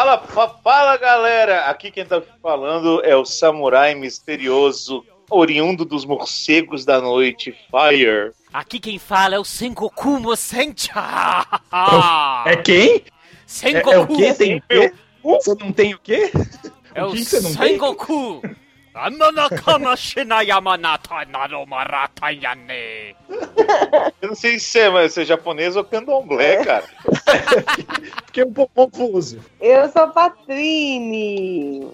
[0.00, 1.66] Fala, fa- fala galera!
[1.66, 8.32] Aqui quem tá falando é o samurai misterioso, oriundo dos morcegos da noite, Fire.
[8.50, 10.94] Aqui quem fala é o Sengoku Mosencha!
[12.46, 12.96] É quem?
[12.96, 13.02] É,
[13.44, 13.90] Sengoku!
[13.92, 14.32] é o quê?
[14.32, 14.94] Tem o quê?
[15.22, 16.32] Você não tem o quê?
[16.94, 17.78] É o que que você não tem?
[24.20, 26.84] Eu não sei se é, mas se é japonês ou candomblé, cara.
[28.26, 29.38] Fiquei um pouco confuso.
[29.60, 31.88] Eu sou Patrine.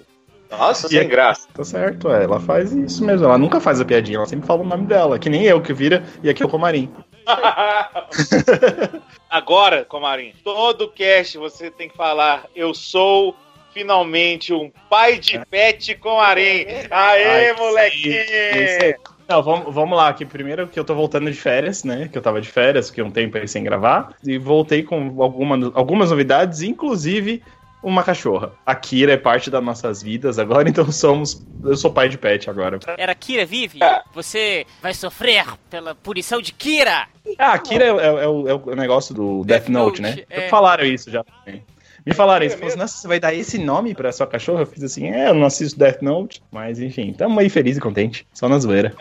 [0.50, 1.46] Nossa, E sem é- graça.
[1.52, 3.26] Tá certo, é, ela faz isso mesmo.
[3.26, 5.18] Ela nunca faz a piadinha, ela sempre fala o nome dela.
[5.18, 6.90] Que nem eu que vira e aqui é o Comarim.
[9.28, 13.36] Agora, Comarim, todo cast você tem que falar: Eu sou
[13.76, 16.64] finalmente um pai de pet Comarim.
[16.90, 18.14] Aê, Ai, molequinho!
[18.16, 18.96] É.
[19.28, 22.08] Não, vamos, vamos lá, aqui primeiro que eu tô voltando de férias, né?
[22.10, 24.14] Que eu tava de férias, fiquei um tempo aí sem gravar.
[24.24, 27.42] E voltei com alguma, algumas novidades, inclusive
[27.82, 28.52] uma cachorra.
[28.64, 31.44] A Kira é parte das nossas vidas agora, então somos.
[31.62, 32.78] Eu sou pai de pet agora.
[32.96, 33.80] Era Kira vive?
[34.14, 37.08] Você vai sofrer pela punição de Kira!
[37.38, 40.16] Ah, a Kira é, é- é o, é o negócio do Death, Death Note, Note,
[40.20, 40.24] né?
[40.30, 40.48] é.
[40.48, 41.62] Falaram isso já também.
[42.06, 42.54] Me falaram isso.
[42.54, 44.62] É Falaram assim, nossa, você vai dar esse nome pra sua cachorra?
[44.62, 46.40] Eu fiz assim, é, eu não assisto Death Note.
[46.52, 48.26] Mas enfim, tamo aí feliz e contente.
[48.32, 48.94] Só na zoeira.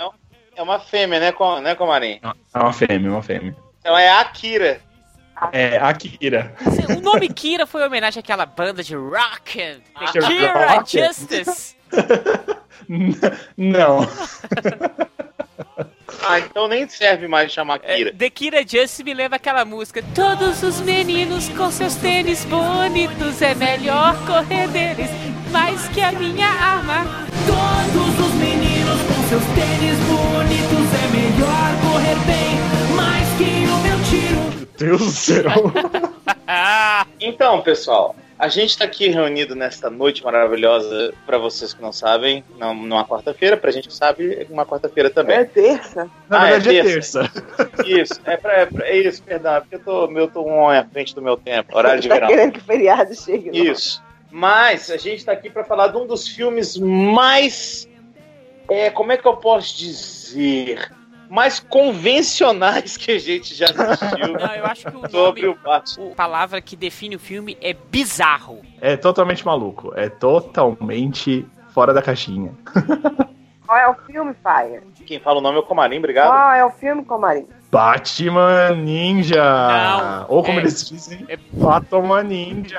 [0.56, 2.20] É uma fêmea, né, Com- né Comarim?
[2.54, 3.56] É uma fêmea, uma fêmea.
[3.80, 4.80] Então é Akira.
[5.52, 6.56] É, a Kira.
[6.98, 9.82] O nome Kira foi homenagem àquela banda de rock.
[9.94, 10.98] Ah, Kira rock.
[10.98, 11.76] Justice!
[13.58, 14.00] não.
[16.28, 18.14] Ah, então nem serve mais chamar É, Akira.
[18.14, 20.04] The Kira Justice me lembra aquela música.
[20.14, 25.10] Todos os meninos com seus tênis bonitos, é melhor correr deles
[25.52, 27.06] mais que a minha arma.
[27.46, 32.55] Todos os meninos com seus tênis bonitos é melhor correr bem
[34.78, 35.52] Deus do céu.
[36.48, 41.92] Ah, Então, pessoal, a gente tá aqui reunido nesta noite maravilhosa, pra vocês que não
[41.94, 45.38] sabem, não- numa quarta-feira, pra gente que sabe, é uma quarta-feira também.
[45.38, 46.10] É terça.
[46.30, 47.32] Na Ah, é verdade é terça.
[47.58, 47.72] terça.
[47.88, 50.70] Isso, é, pra, é, pra- é isso, perdão, é porque eu tô, eu tô um
[50.70, 52.28] à frente do meu tempo, horário de tá verão.
[52.28, 53.52] querendo que o feriado chegue.
[53.52, 53.72] logo.
[53.72, 54.04] Isso.
[54.30, 57.88] Mas a gente tá aqui pra falar de um dos filmes mais.
[58.70, 60.92] É, como é que eu posso dizer?
[61.30, 65.64] Mais convencionais que a gente já assistiu não, eu acho que o sobre nome, o
[65.64, 66.12] Batman.
[66.12, 68.62] a palavra que define o filme é bizarro.
[68.82, 69.92] É totalmente maluco.
[69.96, 72.54] É totalmente fora da caixinha.
[73.66, 74.84] Qual é o filme, Fire?
[75.08, 76.28] Quem fala o nome é o Comarim, obrigado.
[76.28, 77.48] Qual é o filme, Comarim?
[77.72, 79.44] Batman Ninja!
[79.44, 82.78] Não, Ou como é- eles dizem, é- Batman Ninja!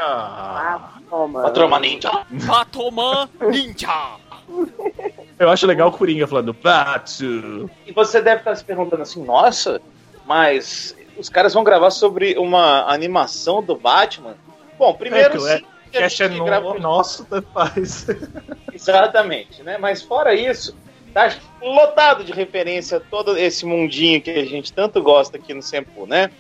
[1.43, 2.11] Patroma Ninja.
[2.47, 4.17] Batman Ninja!
[5.39, 7.71] Eu acho legal o Coringa falando Batu.
[7.87, 9.81] E você deve estar se perguntando assim, nossa,
[10.25, 14.37] mas os caras vão gravar sobre uma animação do Batman?
[14.79, 18.07] Bom, primeiro É, sim, que a é no- gravou- nosso, tanto faz.
[18.73, 19.79] Exatamente, né?
[19.79, 20.77] Mas fora isso,
[21.13, 21.31] tá
[21.63, 26.07] lotado de referência a todo esse mundinho que a gente tanto gosta aqui no Sempu,
[26.07, 26.31] né?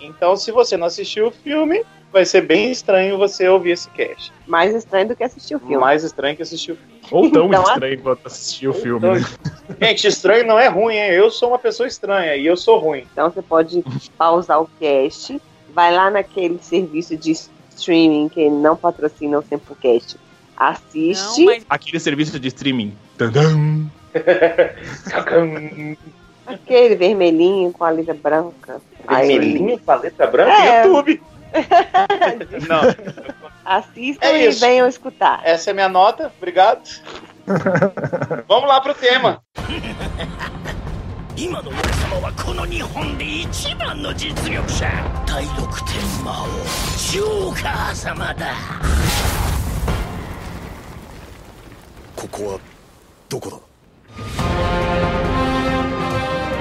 [0.00, 4.32] Então, se você não assistiu o filme, vai ser bem estranho você ouvir esse cast.
[4.46, 5.76] Mais estranho do que assistir o filme.
[5.78, 6.92] Mais estranho que assistir o filme.
[7.10, 9.08] Ou tão Então, estranho quanto assistir o filme.
[9.08, 9.24] né?
[9.80, 11.10] Gente, estranho não é ruim, hein?
[11.12, 13.06] Eu sou uma pessoa estranha e eu sou ruim.
[13.12, 13.82] Então você pode
[14.18, 15.40] pausar o cast,
[15.74, 17.32] vai lá naquele serviço de
[17.76, 20.16] streaming que não patrocina o Sempocast.
[20.56, 21.40] Assiste.
[21.40, 22.96] Não, mas Aquele serviço de streaming.
[23.18, 23.90] Tadam.
[26.46, 28.80] Aquele vermelhinho com a letra branca.
[29.07, 30.85] Aí, Vermelhinho com a letra branca É.
[30.85, 31.21] YouTube.
[32.69, 32.81] Não,
[33.65, 34.59] assistam É e isso.
[34.61, 35.41] venham escutar.
[35.43, 36.81] essa é minha nota, obrigado.
[38.47, 39.41] Vamos lá pro tema.
[41.35, 44.85] 今の俺様はこの日本で一番の実力者
[45.25, 46.47] 第六天魔王
[46.97, 48.53] ジョーカー様だ
[52.15, 52.59] ここは
[53.27, 53.57] どこだ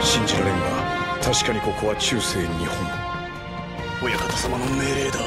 [0.01, 0.84] 信じられんが
[1.26, 2.68] 確かにここは中世日本。
[4.04, 5.18] 親方様の命令だ。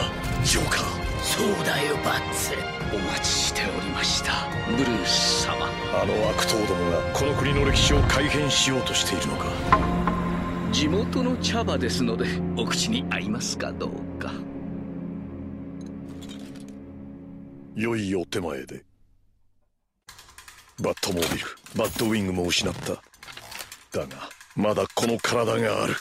[0.45, 1.23] ジョーカー。
[1.25, 2.53] そうだよバッツ。
[2.95, 4.47] お待ちしておりました。
[4.71, 5.67] ブルース様。
[6.01, 9.47] あの悪党どもがこの国の歴史を改変しようとしているのか。
[10.71, 13.91] 地元の茶葉ですのでお口に合いますかどう
[14.21, 14.33] か。
[17.75, 18.85] 良いお手前で。
[20.81, 22.93] バットモービルバッドウィングも失った。
[23.99, 25.95] だがまだこの体がある。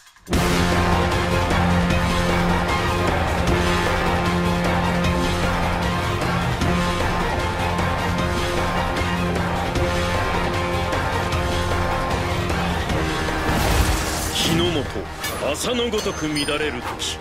[14.34, 17.20] 日の本朝のごとく乱れる時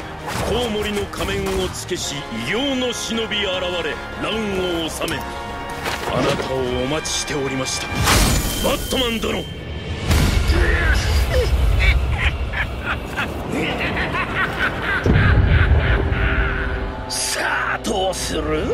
[0.49, 2.15] コウモリの仮面をつけし
[2.49, 3.51] 異形の忍び現
[3.85, 4.33] れ乱
[4.87, 7.89] を収めあなたをお待ちしておりました。
[8.67, 9.66] バットマン殿
[17.10, 18.66] さあどうする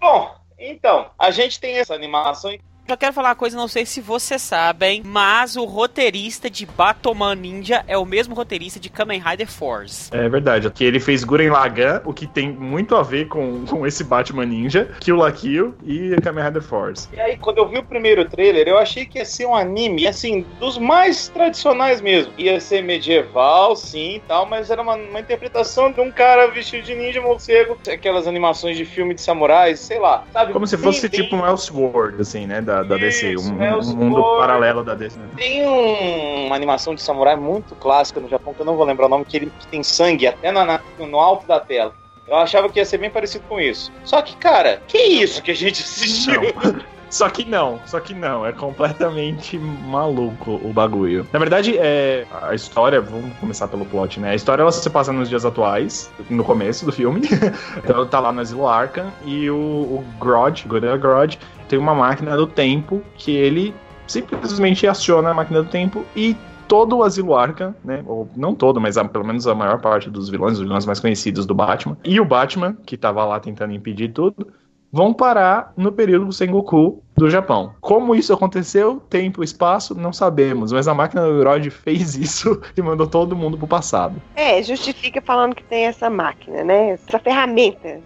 [0.00, 4.01] Bom, então, a gente tem essa animação já quero falar uma coisa, não sei se
[4.01, 9.47] vocês sabem, mas o roteirista de Batman Ninja é o mesmo roteirista de Kamen Rider
[9.49, 10.09] Force.
[10.13, 13.87] É verdade, que ele fez Guren Lagann, o que tem muito a ver com, com
[13.87, 17.07] esse Batman Ninja, Kill la Kill e Kamen Rider Force.
[17.13, 20.05] E aí, quando eu vi o primeiro trailer, eu achei que ia ser um anime,
[20.05, 22.33] assim, dos mais tradicionais mesmo.
[22.37, 26.83] Ia ser medieval, sim e tal, mas era uma, uma interpretação de um cara vestido
[26.83, 30.51] de ninja morcego, aquelas animações de filme de samurais, sei lá, sabe?
[30.51, 33.63] Como se fosse bem- tipo um Elseworld, assim, né, da, da DC, Isso, um, um
[33.63, 33.95] Elseworld.
[33.95, 35.19] mundo paralelo da DC.
[35.37, 39.05] Tem um- uma animação de samurai muito clássica no Japão, que eu não vou lembrar
[39.05, 41.93] o nome, que ele que tem sangue até na- na- no alto da tela.
[42.27, 43.91] Eu achava que ia ser bem parecido com isso.
[44.05, 46.41] Só que, cara, que isso que a gente assistiu?
[46.41, 46.81] Não.
[47.13, 51.27] Só que não, só que não, é completamente maluco o bagulho.
[51.31, 54.31] Na verdade, é, a história, vamos começar pelo plot, né?
[54.31, 57.21] A história ela se passa nos dias atuais, no começo do filme.
[57.77, 60.97] então tá lá no Asilo Arkham e o, o Grodd, Gorilla
[61.67, 63.73] tem uma máquina do tempo que ele
[64.07, 66.35] simplesmente aciona a máquina do tempo e
[66.67, 68.03] todo o Asilo Arkham, né?
[68.05, 70.99] Ou não todo, mas a- pelo menos a maior parte dos vilões, os vilões mais
[70.99, 74.47] conhecidos do Batman, e o Batman, que tava lá tentando impedir tudo,
[74.93, 77.73] vão parar no período Sengoku do Japão.
[77.81, 82.81] Como isso aconteceu, tempo, espaço, não sabemos, mas a máquina do Grodd fez isso e
[82.81, 84.21] mandou todo mundo pro passado.
[84.35, 86.91] É, justifica falando que tem essa máquina, né?
[86.91, 87.99] Essa ferramenta.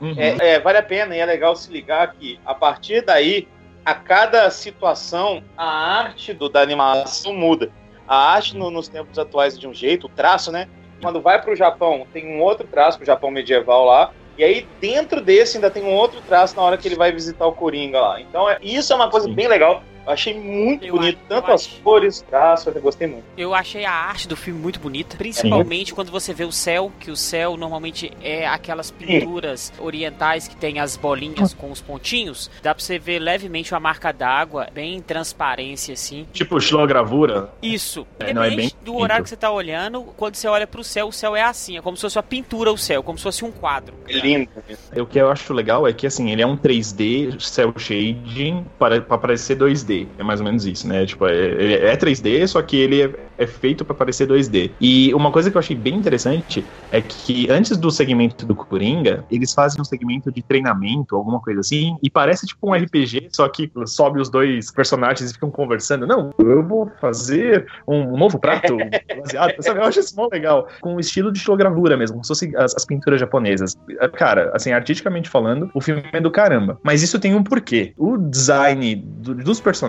[0.00, 0.14] Uhum.
[0.16, 3.46] É, é, vale a pena e é legal se ligar que a partir daí,
[3.84, 7.70] a cada situação, a arte do, da animação muda.
[8.08, 10.66] A arte no- nos tempos atuais é de um jeito, o traço, né?
[11.02, 14.10] Quando vai pro Japão, tem um outro traço, pro Japão medieval lá.
[14.40, 17.46] E aí, dentro desse, ainda tem um outro traço na hora que ele vai visitar
[17.46, 18.18] o Coringa lá.
[18.22, 19.34] Então, é- isso é uma coisa Sim.
[19.34, 19.82] bem legal.
[20.06, 21.80] Eu achei muito Eu bonito, acho- tanto as acho.
[21.82, 23.24] cores, traço, eu gostei muito.
[23.36, 27.10] Eu achei a arte do filme muito bonita, principalmente quando você vê o céu, que
[27.10, 32.50] o céu normalmente é aquelas pinturas orientais que tem as bolinhas com os pontinhos.
[32.62, 36.26] Dá pra você ver levemente uma marca d'água, bem em transparência assim.
[36.32, 37.50] Tipo xilogravura.
[37.62, 38.06] Isso.
[38.18, 41.08] É, não, é bem do horário que você tá olhando, quando você olha pro céu,
[41.08, 43.44] o céu é assim, é como se fosse uma pintura o céu, como se fosse
[43.44, 43.94] um quadro.
[44.08, 44.48] É lindo.
[44.96, 49.00] O que eu acho legal é que assim, ele é um 3D cel shading para,
[49.00, 49.89] pra parecer 2D.
[50.18, 51.04] É mais ou menos isso, né?
[51.06, 54.74] Tipo, é, é 3D, só que ele é, é feito pra parecer 2D.
[54.80, 59.24] E uma coisa que eu achei bem interessante é que antes do segmento do Coringa,
[59.30, 63.48] eles fazem um segmento de treinamento, alguma coisa assim, e parece tipo um RPG, só
[63.48, 66.06] que sobe os dois personagens e ficam conversando.
[66.06, 68.76] Não, eu vou fazer um novo prato
[69.16, 69.54] baseado.
[69.60, 69.80] Sabe?
[69.80, 70.68] Eu acho isso muito legal.
[70.80, 73.74] Com o estilo de xilogravura mesmo, como se fosse as, as pinturas japonesas.
[74.16, 76.78] Cara, assim, artisticamente falando, o filme é do caramba.
[76.82, 77.92] Mas isso tem um porquê.
[77.96, 79.79] O design do- dos personagens.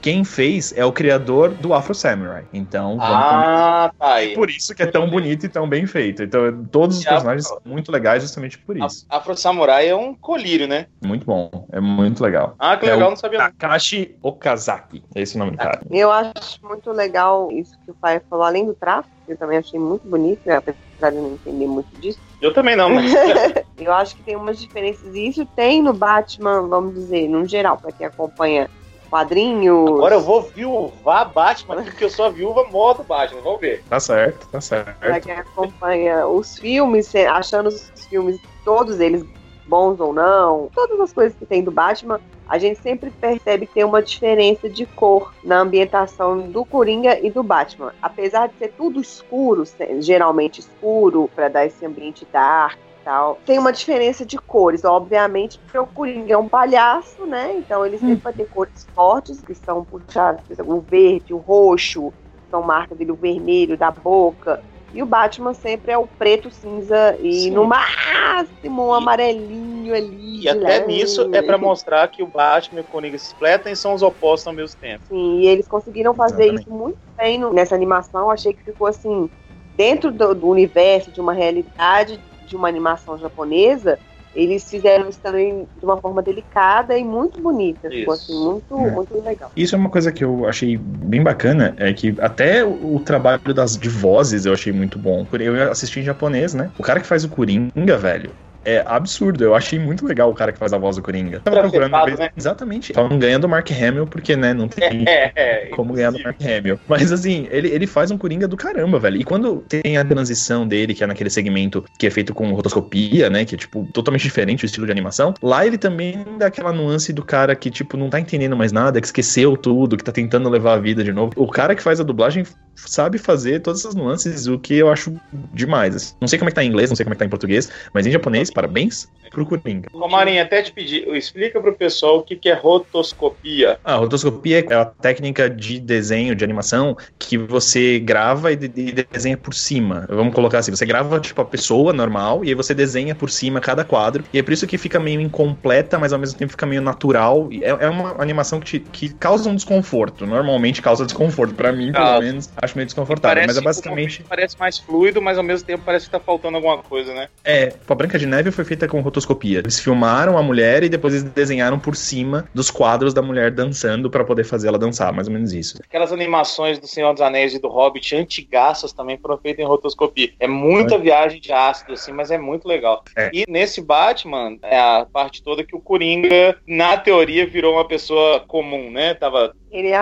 [0.00, 2.44] Quem fez é o criador do Afro Samurai.
[2.54, 4.34] Então, vamos Ah, tá aí.
[4.34, 6.22] por isso que é tão bonito e tão bem feito.
[6.22, 9.04] Então, todos os E personagens são muito legais justamente por isso.
[9.10, 10.86] Afro Samurai é um colírio, né?
[11.04, 11.50] Muito bom.
[11.70, 12.54] É muito legal.
[12.58, 13.38] Ah, que É legal, o não sabia.
[13.40, 15.02] Takashi Okazaki.
[15.14, 15.80] É esse o nome do cara.
[15.90, 19.58] Eu acho muito legal isso que o pai falou, além do traço, que eu também
[19.58, 22.18] achei muito bonito, né, apesar de não entender muito disso.
[22.40, 23.12] Eu também não, mas.
[23.78, 27.78] Eu acho que tem umas diferenças, e isso tem no Batman, vamos dizer, no geral,
[27.78, 28.68] pra quem acompanha
[29.10, 29.88] quadrinhos.
[29.88, 33.40] Agora eu vou viúvar Batman, porque eu sou a viúva mó do Batman.
[33.42, 33.82] Vamos ver.
[33.90, 34.96] Tá certo, tá certo.
[34.98, 39.24] Pra quem acompanha os filmes, achando os filmes, todos eles
[39.66, 43.74] bons ou não, todas as coisas que tem do Batman, a gente sempre percebe que
[43.74, 47.94] tem uma diferença de cor na ambientação do Coringa e do Batman.
[48.02, 49.62] Apesar de ser tudo escuro,
[50.00, 55.78] geralmente escuro, pra dar esse ambiente dark tal, tem uma diferença de cores, obviamente, porque
[55.78, 57.54] o Coringa é um palhaço, né?
[57.56, 61.38] Então ele sempre vai ter cores fortes, que são puxadas, por exemplo, o verde, o
[61.38, 62.12] roxo,
[62.50, 64.62] são marcas dele, o vermelho da boca.
[64.92, 67.50] E o Batman sempre é o preto, cinza e Sim.
[67.52, 70.40] no máximo um amarelinho ali.
[70.40, 73.32] E até nisso é pra mostrar que o Batman e o Coringa se
[73.66, 75.04] e são os opostos ao mesmo tempo.
[75.06, 76.62] Sim, e eles conseguiram fazer Exatamente.
[76.62, 78.22] isso muito bem nessa animação.
[78.22, 79.30] Eu achei que ficou assim,
[79.76, 83.98] dentro do, do universo, de uma realidade de uma animação japonesa.
[84.34, 87.88] Eles fizeram isso também de uma forma delicada e muito bonita.
[87.88, 88.32] Ficou Isso.
[88.32, 88.90] assim, muito, É.
[88.90, 89.50] muito legal.
[89.56, 93.52] Isso é uma coisa que eu achei bem bacana, é que até o, o trabalho
[93.52, 95.26] das, de vozes eu achei muito bom.
[95.32, 96.70] Eu assisti em japonês, né?
[96.78, 98.30] O cara que faz o Coringa, velho,
[98.64, 99.42] é absurdo.
[99.44, 101.40] Eu achei muito legal o cara que faz a voz do Coringa.
[101.40, 102.30] Tava procurando ver- né?
[102.36, 102.92] Exatamente.
[103.18, 106.78] Ganhando do Mark Hamill, porque, né, não tem É, é, como ganhar do Mark Hamill.
[106.88, 109.16] Mas assim, ele, ele faz um Coringa do caramba, velho.
[109.16, 113.30] E quando tem a transição dele, que é naquele segmento que é feito com rotoscopia,
[113.30, 113.44] né?
[113.44, 117.12] Que é, tipo, totalmente diferente o estilo de animação, lá ele também dá aquela nuance
[117.12, 120.48] do cara que, tipo, não tá entendendo mais nada, que esqueceu tudo, que tá tentando
[120.48, 121.32] levar a vida de novo.
[121.36, 122.44] O cara que faz a dublagem
[122.76, 125.14] sabe fazer todas essas nuances, o que eu acho
[125.52, 125.94] demais.
[125.94, 126.14] assim.
[126.20, 127.28] Não sei como é que tá em inglês, não sei como é que tá em
[127.30, 129.88] português, mas em japonês, parabéns pro Coringa.
[129.92, 133.78] Ô, Marinho, até te pedir, explica pro pessoal o que, que é rotoscopia.
[133.84, 138.92] A rotoscopia é a técnica de desenho, de animação, que você grava e, de- e
[139.12, 140.06] desenha por cima.
[140.08, 143.60] Vamos colocar assim, você grava, tipo, a pessoa normal, e aí você desenha por cima
[143.60, 146.66] cada quadro, e é por isso que fica meio incompleta, mas ao mesmo tempo fica
[146.66, 147.48] meio natural.
[147.52, 150.26] E É, é uma animação que, te- que causa um desconforto.
[150.26, 151.54] Normalmente causa desconforto.
[151.54, 152.20] Pra mim, pelo Causa.
[152.26, 153.44] menos, acho meio desconfortável.
[153.46, 154.24] mas é basicamente...
[154.28, 157.28] parece mais fluido, mas ao mesmo tempo parece que tá faltando alguma coisa, né?
[157.44, 159.58] É, a Branca de Neve foi feita com rotoscopia.
[159.58, 164.10] Eles filmaram a mulher e depois eles desenharam por cima dos quadros da mulher dançando
[164.10, 165.78] pra poder fazer ela dançar, mais ou menos isso.
[165.82, 170.30] Aquelas animações do Senhor dos Anéis e do Hobbit antigaças também foram feitas em rotoscopia.
[170.40, 173.04] É muita viagem de ácido, assim, mas é muito legal.
[173.16, 173.30] É.
[173.32, 178.40] E nesse Batman, é a parte toda que o Coringa, na teoria, virou uma pessoa
[178.40, 179.14] comum, né?
[179.14, 179.96] Tava Ele é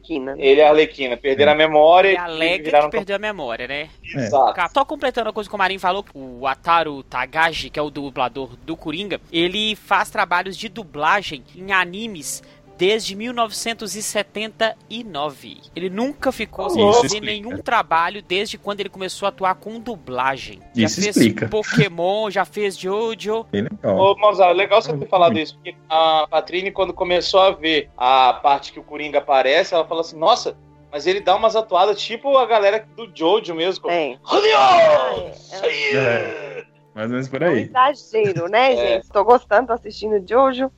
[0.00, 0.34] Arlequina.
[0.38, 3.88] ele e a Arlequina, perderam a memória E viraram que perdeu a memória, né?
[4.14, 4.18] É.
[4.18, 4.72] Exato.
[4.72, 8.56] Só completando a coisa que o Marinho falou, o Ataru Tagashi, que é o dublador
[8.64, 12.42] do Coringa, ele faz trabalhos de dublagem em animes
[12.80, 15.60] desde 1979.
[15.76, 17.26] Ele nunca ficou sem Isso fazer explica.
[17.32, 20.60] nenhum trabalho desde quando ele começou a atuar com dublagem.
[20.74, 21.46] Já Isso fez explica.
[21.48, 23.44] Pokémon, já fez Jojo.
[23.52, 23.98] Bem legal.
[23.98, 28.32] Ô, Mozart, legal você ter falado isso, porque a Patrine, quando começou a ver a
[28.32, 30.56] parte que o Coringa aparece, ela falou assim, nossa,
[30.90, 33.86] mas ele dá umas atuadas tipo a galera do Jojo mesmo.
[33.88, 34.18] Tem.
[34.24, 35.52] Adiós!
[35.62, 36.64] É.
[36.94, 37.64] Mais ou menos por É um aí.
[37.64, 38.76] exagero, né, É.
[38.94, 39.08] gente?
[39.10, 40.70] Tô gostando, tô assistindo Jojo.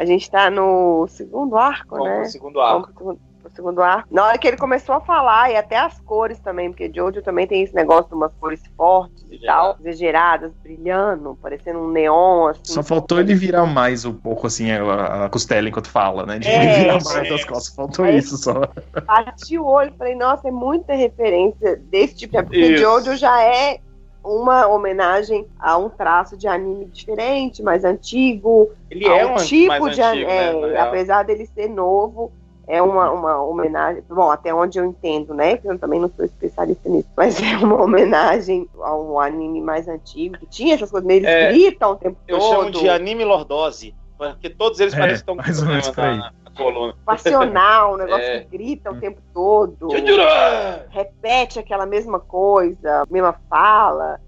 [0.00, 2.20] A gente tá no segundo arco, Vamos né?
[2.20, 2.72] pro segundo arco.
[2.80, 4.08] Vamos pro segundo, pro segundo arco.
[4.10, 7.46] Na hora que ele começou a falar, e até as cores também, porque Jojo também
[7.46, 12.62] tem esse negócio de umas cores fortes e tal, exageradas, brilhando, parecendo um neon, assim.
[12.64, 16.38] Só faltou ele virar mais um pouco assim a, a costela enquanto fala, né?
[16.38, 17.74] De É, virar mais das costas.
[17.74, 18.16] Faltou É.
[18.16, 18.54] isso só.
[19.06, 22.42] Bati o olho, falei, nossa, é muita referência desse tipo, né?
[22.42, 22.82] porque Isso.
[22.82, 23.80] Jojo já é
[24.22, 29.68] uma homenagem a um traço de anime diferente, mais antigo, Ele é ao um tipo
[29.68, 30.60] mais de antigo, é, né?
[30.60, 30.88] na real.
[30.88, 32.30] apesar dele ser novo,
[32.66, 35.56] é uma, uma homenagem, bom, até onde eu entendo, né?
[35.56, 39.88] Que eu também não sou especialista nisso, mas é uma homenagem a um anime mais
[39.88, 43.24] antigo, que tinha essas coisas, eles É, gritam o tempo Eu todo, chamo de anime
[43.24, 46.18] lordose, porque todos eles É, parecem que estão mais ou menos por aí.
[46.18, 46.94] na coluna.
[47.04, 48.40] passional, um negócio É.
[48.40, 49.88] que grita o tempo todo.
[50.90, 54.20] Repete aquela mesma coisa, mesma fala.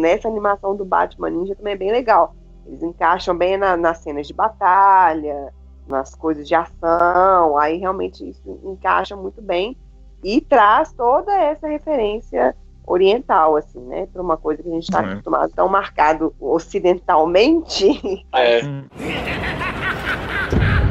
[0.00, 2.34] Nessa animação do Batman Ninja também é bem legal.
[2.66, 5.52] Eles encaixam bem na- nas cenas de batalha,
[5.86, 7.58] nas coisas de ação.
[7.58, 9.76] Aí realmente isso encaixa muito bem
[10.22, 14.06] e traz toda essa referência oriental, assim, né?
[14.12, 15.12] Para uma coisa que a gente está É.
[15.12, 18.24] acostumado tão marcado ocidentalmente.
[18.34, 18.60] É,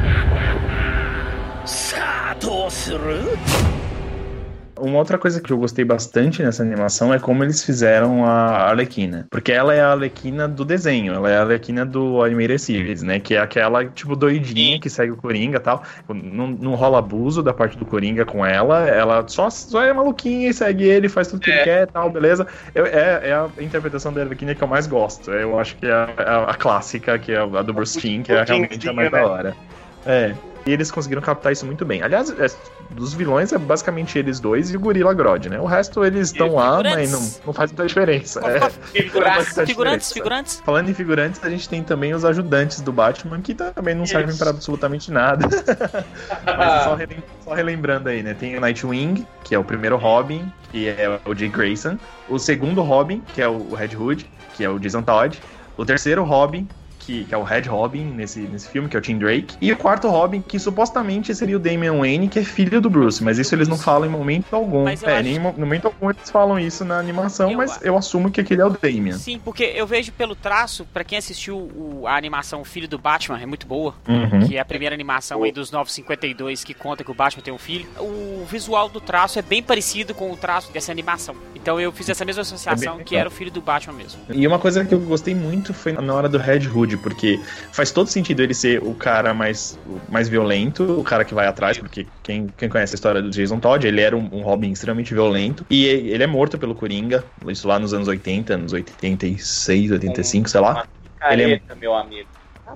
[4.76, 9.24] Uma outra coisa que eu gostei bastante nessa animação é como eles fizeram a Arlequina.
[9.30, 13.20] Porque ela é a Arlequina do desenho, ela é a Arlequina do Animated Series, né?
[13.20, 15.84] Que é aquela, tipo, doidinha que segue o Coringa e tal.
[16.08, 20.50] Não, não rola abuso da parte do Coringa com ela, ela só, só é maluquinha
[20.50, 22.44] e segue ele, faz tudo que ele quer e tal, beleza.
[22.74, 25.30] Eu- é, é a interpretação da Arlequina que eu mais gosto.
[25.30, 28.32] Eu acho que é a, a- a clássica, que é a do Bruce Timm, que
[28.32, 29.20] é realmente a mais né?
[29.20, 29.56] da hora.
[30.04, 30.34] É.
[30.66, 32.02] E eles conseguiram captar isso muito bem.
[32.02, 32.46] Aliás, é,
[32.90, 35.60] dos vilões é basicamente eles dois e o Gorila Grodd, né?
[35.60, 37.12] O resto eles estão lá, mas figurantes.
[37.40, 38.40] não, não faz muita diferença.
[38.40, 38.70] É.
[38.70, 40.14] Figurantes, diferença.
[40.14, 40.62] figurantes.
[40.64, 44.30] Falando em figurantes, a gente tem também os ajudantes do Batman, que também não servem
[44.30, 44.38] Isso.
[44.38, 45.46] para absolutamente nada.
[46.46, 48.34] Mas só, relem- só relembrando aí, né?
[48.34, 51.98] Tem o Nightwing, que é o primeiro Robin, que é o Jay Grayson.
[52.28, 55.38] O segundo Robin, que é o Red Hood, que é o Jason Todd.
[55.76, 56.68] O terceiro Robin,
[57.04, 59.56] que, que é o Red Robin nesse, nesse filme, que é o Tim Drake.
[59.60, 63.22] E o quarto Robin, que supostamente seria o Damian Wayne, que é filho do Bruce.
[63.22, 64.84] Mas isso eles não falam em momento algum.
[64.84, 67.96] Mas É, acho- nem em momento algum eles falam isso na animação, Eu mas eu
[67.96, 69.18] assumo que aquele é o Damian.
[69.18, 72.98] Sim, porque eu vejo pelo traço, pra quem assistiu o- a animação O Filho do
[72.98, 73.94] Batman, é muito boa.
[74.08, 74.46] Uhum.
[74.46, 77.58] Que é a primeira animação aí dos 952 que conta que o Batman tem um
[77.58, 77.86] filho.
[77.98, 81.34] O visual do traço é bem parecido com o traço dessa animação.
[81.54, 84.20] Então eu fiz essa mesma associação É que era o filho do Batman mesmo.
[84.30, 87.38] E uma coisa que eu gostei muito foi na hora do Red Hood, porque
[87.72, 89.78] faz todo sentido ele ser o cara mais,
[90.10, 93.58] mais violento, o cara que vai atrás, porque quem, quem conhece a história do Jason
[93.58, 97.66] Todd, ele era um, um Robin extremamente violento, e ele é morto pelo Coringa, isso
[97.66, 100.86] lá nos anos 80, nos 86, 85, sei lá.
[101.18, 102.28] Careta, meu amigo.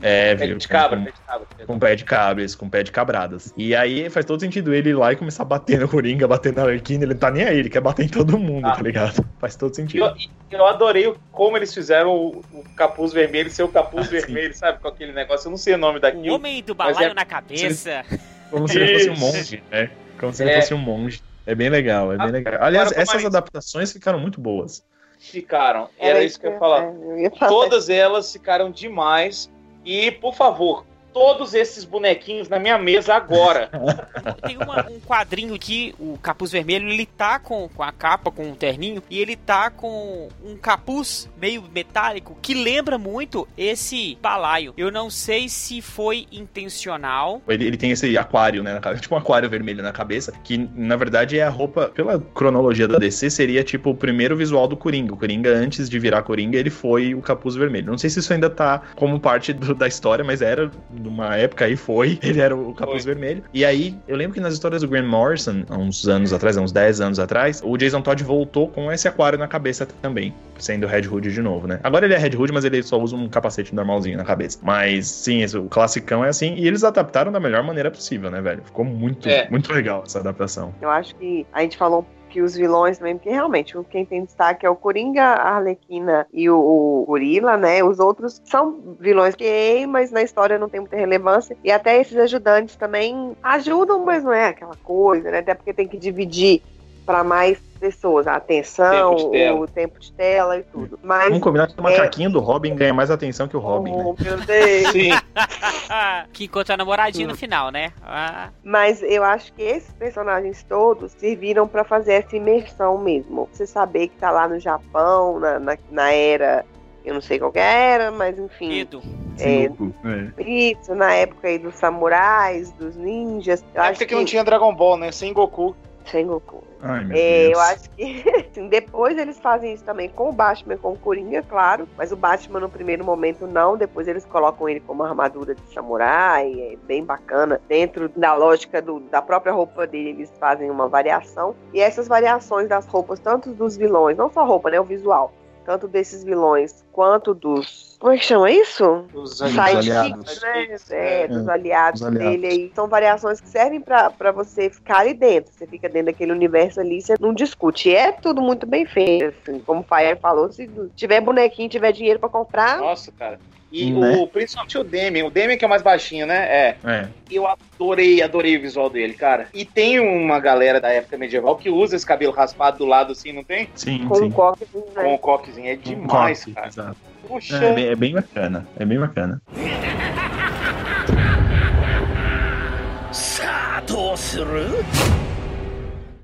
[0.02, 0.56] É, Pé viu?
[0.58, 1.46] de cabra, Com- pé de cabra.
[1.66, 3.52] Com pé de cabras, com pé de cabradas.
[3.56, 6.52] E aí faz todo sentido ele ir lá e começar a bater no Coringa, bater
[6.52, 8.72] na Arlequina, ele não tá nem aí, ele quer bater em todo mundo, Ah.
[8.76, 9.24] tá ligado?
[9.40, 10.04] Faz todo sentido.
[10.50, 14.10] Eu, eu adorei o- como eles fizeram o, o capuz vermelho ser o capuz Ah,
[14.10, 14.20] sim.
[14.26, 14.78] vermelho, sabe?
[14.80, 15.46] Com aquele negócio.
[15.46, 16.34] Eu não sei o nome O daquilo.
[16.34, 18.04] homem do Mas balaio é- na cabeça.
[18.50, 19.20] Como se ele fosse um Isso.
[19.20, 19.90] monge, né?
[20.18, 20.60] Como se ele É.
[20.60, 21.20] fosse um monge.
[21.46, 22.54] É bem legal, é bem legal.
[22.60, 24.82] Aliás, agora, essas adaptações ficaram muito boas.
[25.18, 25.88] Ficaram.
[25.98, 26.84] Era isso que eu ia falar.
[26.84, 27.50] é, eu ia falar.
[27.50, 29.50] Todas elas ficaram demais.
[29.84, 30.84] E, por favor,
[31.18, 33.68] todos esses bonequinhos na minha mesa agora.
[34.46, 38.52] Tem uma- um quadrinho aqui, o capuz vermelho, ele tá com, com a capa, com
[38.52, 44.72] o terninho, e ele tá com um capuz meio metálico que lembra muito esse balaio.
[44.76, 47.42] Eu não sei se foi intencional.
[47.48, 48.74] Ele, ele tem esse aquário, né?
[48.74, 52.20] Na cabeça, tipo um aquário vermelho na cabeça, que na verdade é a roupa, pela
[52.20, 55.14] cronologia da DC, seria tipo o primeiro visual do Coringa.
[55.14, 57.90] O Coringa, antes de virar Coringa, ele foi o capuz vermelho.
[57.90, 60.70] Não sei se isso ainda tá como parte do- da história, mas era
[61.08, 62.18] numa época aí foi.
[62.22, 63.14] Ele era o capuz Foi.
[63.14, 63.42] vermelho.
[63.52, 66.60] E aí, eu lembro que nas histórias do Grant Morrison, há uns anos atrás, há
[66.60, 70.84] uns 10 anos atrás, o Jason Todd voltou com esse aquário na cabeça também, sendo
[70.84, 71.80] o Red Hood de novo, né?
[71.82, 74.58] Agora ele é Red Hood, mas ele só usa um capacete normalzinho na cabeça.
[74.62, 78.40] Mas sim, esse, o classicão é assim, e eles adaptaram da melhor maneira possível, né,
[78.40, 78.62] velho?
[78.64, 79.48] Ficou muito, É.
[79.50, 80.74] muito legal essa adaptação.
[80.80, 82.06] Eu acho que a gente falou
[82.38, 86.48] que os vilões também, porque realmente quem tem destaque é o Coringa, a Arlequina e
[86.48, 87.82] o, o Gorila, né?
[87.82, 91.56] Os outros são vilões que, mas na história não tem muita relevância.
[91.64, 95.38] E até esses ajudantes também ajudam, mas não é aquela coisa, né?
[95.38, 96.62] Até porque tem que dividir
[97.08, 101.00] para mais pessoas a atenção, Tempo o tempo de tela e tudo.
[101.02, 104.04] Mas Vamos combinar que o macaquinho do Robin ganha mais atenção que o Robin, né?
[104.04, 104.88] Oh, meu Deus.
[104.92, 105.08] Sim.
[106.34, 107.94] que encontra a namoradinha no final, né?
[108.04, 113.48] Ah, Mas eu acho que esses personagens todos serviram pra fazer essa imersão mesmo.
[113.50, 116.66] Você saber que tá lá no Japão, na, na, na era.
[117.02, 118.68] Eu não sei qual que era, mas enfim.
[118.68, 119.02] medo.
[119.40, 120.42] É, É.
[120.42, 123.64] isso, na época aí dos samurais, dos ninjas.
[123.74, 125.10] Na acho época que não tinha Dragon Ball, né?
[125.10, 125.74] Sem Goku.
[126.04, 126.67] Sem Goku.
[126.82, 130.78] Ai, É, eu acho que assim, depois eles fazem isso também com o Batman e
[130.78, 131.88] com o Coringa, claro.
[131.96, 133.76] Mas o Batman no primeiro momento não.
[133.76, 136.52] Depois eles colocam ele com uma armadura de samurai.
[136.72, 137.60] É bem bacana.
[137.68, 141.54] Dentro da lógica do- da própria roupa dele, eles fazem uma variação.
[141.74, 144.80] E essas variações das roupas, tanto dos vilões, não só roupa, né?
[144.80, 145.32] O visual.
[145.64, 147.97] Tanto desses vilões quanto dos.
[147.98, 149.04] Como é que chama isso?
[149.12, 150.40] Os Sidekicks, aliados.
[150.40, 150.76] né?
[150.90, 151.28] É, É.
[151.28, 152.30] dos aliados, Os aliados.
[152.40, 152.72] dele aí.
[152.74, 155.50] São variações que servem pra, pra você ficar ali dentro.
[155.52, 157.88] Você fica dentro daquele universo ali, você não discute.
[157.88, 159.58] E é tudo muito bem feito, assim.
[159.60, 163.40] Como o Fire falou, se tiver bonequinho, tiver dinheiro pra comprar, Nossa, cara.
[163.70, 164.16] E Né?
[164.16, 165.26] o, principalmente o Demian.
[165.26, 166.46] O Demian que é mais baixinho, né?
[166.48, 166.76] É.
[166.84, 167.08] É.
[167.30, 169.48] Eu adorei, adorei o visual dele, cara.
[169.52, 173.30] E tem uma galera da época medieval que usa esse cabelo raspado do lado assim,
[173.32, 173.68] não tem?
[173.74, 174.24] Sim, com sim.
[174.24, 175.14] um coque, Com né?
[175.14, 175.68] o coquezinho.
[175.68, 176.68] É Um demais, coque, cara.
[176.68, 176.96] exato.
[177.28, 177.56] Puxa.
[177.56, 179.40] É, bem, é bem bacana, é bem bacana.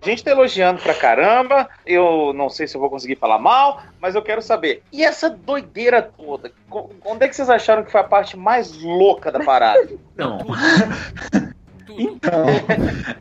[0.04, 1.68] gente tá elogiando pra caramba.
[1.84, 4.82] Eu não sei se eu vou conseguir falar mal, mas eu quero saber.
[4.92, 6.52] E essa doideira toda?
[7.04, 9.88] Onde é que vocês acharam que foi a parte mais louca da parada?
[10.16, 10.38] Não.
[11.86, 12.00] Tudo.
[12.00, 12.46] Então,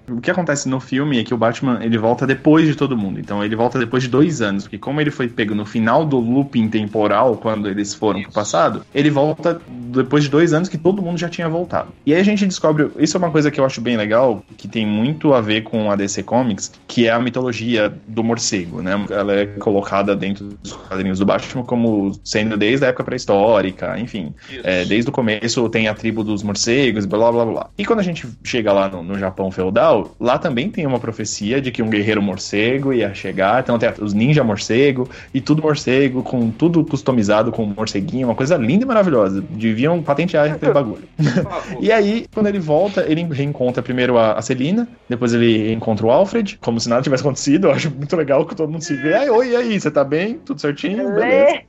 [0.09, 3.19] o que acontece no filme é que o Batman ele volta depois de todo mundo.
[3.19, 6.19] Então ele volta depois de dois anos, porque como ele foi pego no final do
[6.19, 8.35] looping temporal, quando eles foram pro Isso.
[8.35, 11.89] passado, ele volta depois de dois anos que todo mundo já tinha voltado.
[12.05, 14.67] E aí a gente descobre, isso é uma coisa que eu acho bem legal, que
[14.67, 18.93] tem muito a ver com a DC Comics, que é a mitologia do morcego, né?
[19.09, 24.33] Ela é colocada dentro dos quadrinhos do Batman como sendo desde a época pré-histórica, enfim.
[24.63, 27.69] É, desde o começo tem a tribo dos morcegos, blá blá blá.
[27.77, 31.59] E quando a gente chega lá no, no Japão feudal, lá também tem uma profecia
[31.59, 33.61] de que um guerreiro morcego ia chegar.
[33.61, 38.35] Então tem os ninja morcego e tudo morcego, com tudo customizado com um morceguinho, uma
[38.35, 39.43] coisa linda e maravilhosa.
[39.49, 41.03] Deviam patentear aquele bagulho.
[41.79, 46.11] E aí, quando ele volta, ele reencontra primeiro a, a Celina, depois ele encontra o
[46.11, 47.67] Alfred, como se nada tivesse acontecido.
[47.67, 49.13] Eu acho muito legal que todo mundo se vê.
[49.13, 50.35] Ai, oi, e aí, você tá bem?
[50.45, 51.13] Tudo certinho?
[51.13, 51.61] Beleza.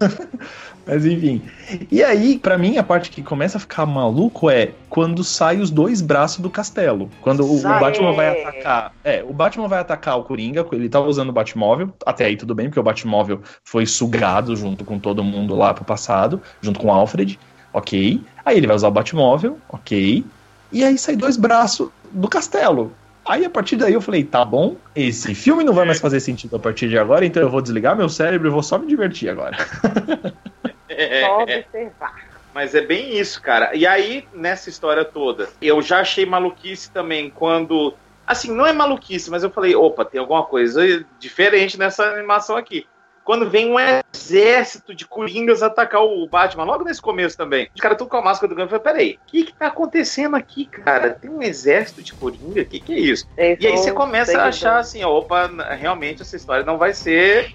[0.88, 1.42] Mas enfim.
[1.92, 5.70] E aí, pra mim, a parte que começa a ficar maluco é quando sai os
[5.70, 7.10] dois braços do castelo.
[7.20, 7.62] Quando o, o.
[7.62, 8.92] Batman vai atacar.
[9.04, 11.92] É, o Batman vai atacar o Coringa, ele tava usando o Batmóvel.
[12.06, 15.84] Até aí tudo bem, porque o Batmóvel foi sugado junto com todo mundo lá pro
[15.84, 17.38] passado, junto com o Alfred.
[17.74, 18.22] Ok.
[18.42, 20.24] Aí ele vai usar o Batmóvel, ok.
[20.72, 22.92] E aí sai dois braços do castelo.
[23.26, 26.56] Aí a partir daí eu falei, tá bom, esse filme não vai mais fazer sentido
[26.56, 29.28] a partir de agora, então eu vou desligar meu cérebro e vou só me divertir
[29.28, 29.54] agora.
[30.98, 32.28] É, Só é, observar.
[32.52, 33.74] mas é bem isso, cara.
[33.74, 37.94] E aí, nessa história toda, eu já achei maluquice também quando.
[38.26, 42.86] Assim, não é maluquice, mas eu falei, opa, tem alguma coisa diferente nessa animação aqui.
[43.24, 47.68] quando vem um exército de coringas atacar o Batman, logo nesse começo também.
[47.74, 48.72] Os caras tudo com a máscara do Gambit.
[48.72, 51.10] Eu falei, peraí, o que que tá acontecendo aqui, cara?
[51.10, 52.62] Tem um exército de coringa?
[52.62, 53.28] O que que é isso?
[53.36, 55.46] E aí você começa a achar assim, opa,
[55.78, 57.54] realmente essa história não vai ser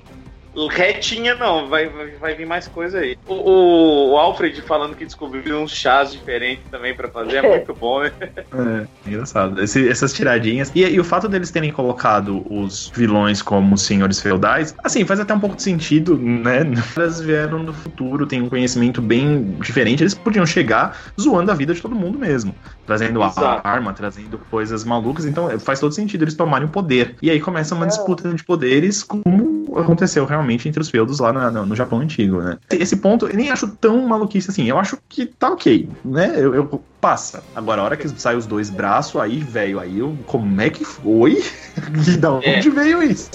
[0.69, 1.67] retinha, não.
[1.67, 3.15] Vai, vai, vai vir mais coisa aí.
[3.25, 7.73] O, o, o Alfred falando que descobriu uns chás diferentes também pra fazer é muito
[7.73, 8.11] bom, né?
[8.53, 9.61] É, engraçado.
[9.61, 10.71] Esse- essas tiradinhas.
[10.75, 15.33] E, e o fato deles terem colocado os vilões como senhores feudais, assim, faz até
[15.33, 16.59] um pouco de sentido, né?
[16.95, 20.03] Elas vieram do futuro, têm um conhecimento bem diferente.
[20.03, 22.55] Eles podiam chegar zoando a vida de todo mundo mesmo.
[22.85, 23.67] Trazendo Exato.
[23.67, 25.25] arma, trazendo coisas malucas.
[25.25, 27.15] Então faz todo sentido eles tomarem o poder.
[27.21, 31.51] E aí começa uma disputa de poderes, como aconteceu realmente entre os feudos lá na-
[31.51, 32.57] no, no Japão antigo, né?
[32.71, 34.65] Esse ponto eu nem acho tão maluquice assim.
[34.65, 36.33] Eu acho que tá ok, né?
[36.35, 37.43] Eu, eu- passa.
[37.53, 40.17] Agora, a hora que sai os dois braços, aí, velho, aí eu.
[40.25, 41.43] Como é que foi?
[42.07, 42.69] E da onde É.
[42.69, 43.29] veio isso?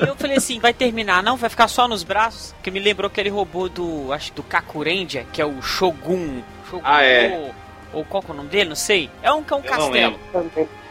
[0.00, 1.36] E eu falei assim, vai terminar, não?
[1.36, 2.54] Vai ficar só nos braços?
[2.62, 6.40] Que me lembrou aquele robô do, acho do Kakurendia, que é o Shogun.
[6.70, 7.36] Shogun Ah, é.
[7.36, 7.54] Ou,
[8.00, 8.68] ou qual que é o nome dele?
[8.70, 9.10] Não sei.
[9.22, 10.18] É um que é um Eu castelo.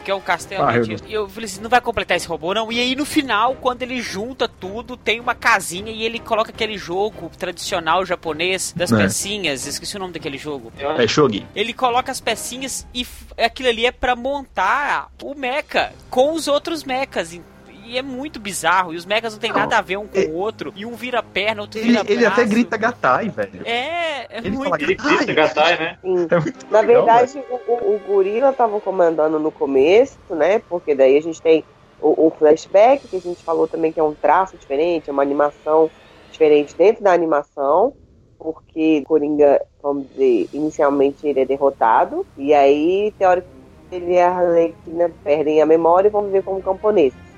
[0.04, 0.64] Que é um castelo.
[0.64, 0.84] Ah, eu.
[1.06, 2.72] E eu falei assim, não vai completar esse robô, não.
[2.72, 6.78] E aí no final, quando ele junta tudo, tem uma casinha e ele coloca aquele
[6.78, 8.96] jogo tradicional japonês das É.
[8.96, 9.66] pecinhas.
[9.66, 10.72] Esqueci o nome daquele jogo.
[10.98, 11.46] É Shogi.
[11.54, 13.06] Ele coloca as pecinhas e
[13.38, 17.32] aquilo ali é pra montar o mecha com os outros mechas.
[17.34, 17.42] E
[17.90, 18.94] e é muito bizarro.
[18.94, 20.72] E os mechas não tem Não, nada a ver um com é- o outro.
[20.76, 22.50] E um vira perna, outro Ele, vira ele até braço.
[22.50, 23.62] grita gatai, velho.
[23.66, 24.64] É, é Ele muito.
[24.70, 25.98] fala Ele grita Gatai, né?
[26.02, 30.60] É muito Na legal, verdade, o, o, o Gorila tava comandando no começo, né?
[30.68, 31.64] Porque daí a gente tem
[32.00, 35.22] o, o flashback, que a gente falou também que é um traço diferente, é uma
[35.22, 35.90] animação
[36.30, 37.92] diferente dentro da animação,
[38.38, 43.60] porque Coringa, vamos dizer, inicialmente ele é derrotado, e aí, teoricamente,
[43.92, 47.29] ele e a Arlequina perdem a memória e vão viver como camponeses.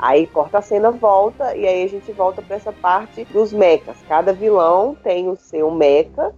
[0.00, 3.96] Aí corta a cena, volta, e aí a gente volta para essa parte dos mechas.
[4.08, 6.32] Cada vilão tem o seu mecha,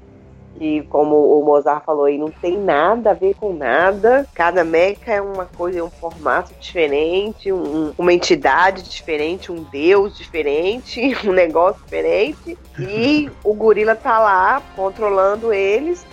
[0.59, 4.27] que como o Mozart falou aí, não tem nada a ver com nada.
[4.35, 10.17] Cada mecha é uma coisa, é um formato diferente, um- uma entidade diferente, um deus
[10.17, 12.59] diferente, um negócio diferente.
[12.79, 16.05] E o gorila tá lá controlando eles.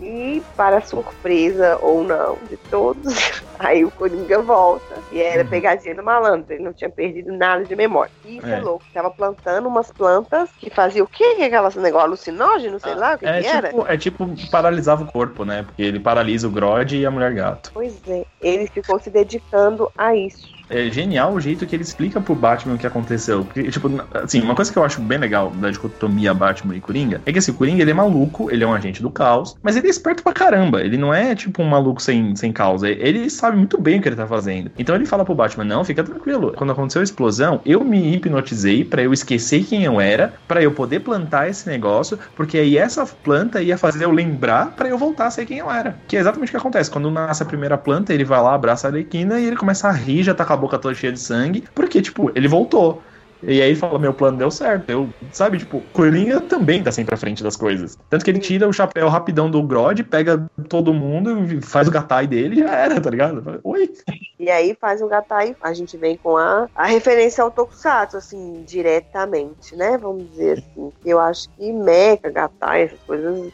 [0.00, 3.02] E para surpresa ou não de todos,
[3.58, 5.02] aí o Coringa volta.
[5.10, 5.48] E era Uhum.
[5.50, 8.12] pegadinha do malandro, ele não tinha perdido nada de memória.
[8.24, 8.60] E isso é, É.
[8.60, 11.34] louco, tava plantando umas plantas que faziam o quê?
[11.36, 13.68] Que aquelas negócio alucinógeno, sei lá, o que, É que era?
[13.68, 15.64] tipo, é tipo, paralisava o corpo, né?
[15.64, 17.70] Porque ele paralisa o Grodd e a mulher gato.
[17.74, 20.57] Pois é, ele ficou se dedicando a isso.
[20.70, 23.44] É genial o jeito que ele explica pro Batman o que aconteceu.
[23.44, 27.20] Porque, tipo, assim, uma coisa que eu acho bem legal da dicotomia Batman e Coringa
[27.24, 29.86] é que esse Coringa ele é maluco, ele é um agente do caos, mas ele
[29.86, 30.82] é esperto pra caramba.
[30.82, 32.88] Ele não é tipo um maluco sem, sem causa.
[32.88, 34.70] Ele sabe muito bem o que ele tá fazendo.
[34.78, 36.52] Então ele fala pro Batman: não, fica tranquilo.
[36.56, 40.72] Quando aconteceu a explosão, eu me hipnotizei pra eu esquecer quem eu era, pra eu
[40.72, 45.26] poder plantar esse negócio, porque aí essa planta ia fazer eu lembrar pra eu voltar
[45.26, 45.96] a ser quem eu era.
[46.06, 46.90] Que é exatamente o que acontece.
[46.90, 49.92] Quando nasce a primeira planta, ele vai lá, abraça a Arlequina e ele começa a
[49.92, 53.02] rir, já tá com a boca toda cheia de sangue, porque, tipo, ele voltou.
[53.42, 54.90] E aí ele fala, meu plano deu certo.
[54.90, 57.96] Eu, sabe, tipo, Coringa também tá sempre à frente das coisas.
[58.10, 62.26] Tanto que ele tira o chapéu rapidão do Grodd, pega todo mundo, faz o gatai
[62.26, 63.60] dele e já era, tá ligado?
[63.62, 63.90] Oi.
[64.38, 68.64] E aí faz o gatai, a gente vem com a, a referência ao Tokusatsu, assim,
[68.66, 69.96] diretamente, né?
[69.98, 70.92] Vamos dizer assim.
[71.04, 73.52] Eu acho que Mecha, gatai, essas coisas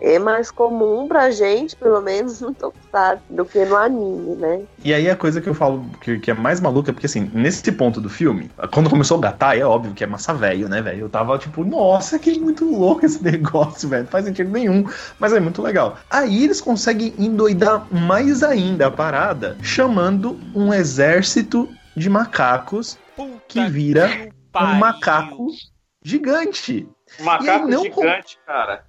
[0.00, 4.62] é mais comum pra gente, pelo menos no Tokusatsu, do que no anime, né?
[4.84, 7.70] E aí a coisa que eu falo que, que é mais maluca, porque assim, nesse
[7.72, 11.00] ponto do filme, quando começou o gatai, é óbvio que é massa velho, né, velho?
[11.00, 14.04] Eu tava tipo, nossa, que muito louco esse negócio, velho.
[14.04, 14.84] Não faz sentido nenhum,
[15.18, 15.98] mas é muito legal.
[16.10, 23.66] Aí eles conseguem endoidar mais ainda a parada, chamando um exército de macacos Puta que
[23.66, 25.46] vira que um macaco
[26.04, 26.86] gigante.
[27.18, 28.85] Um macaco não gigante, cara.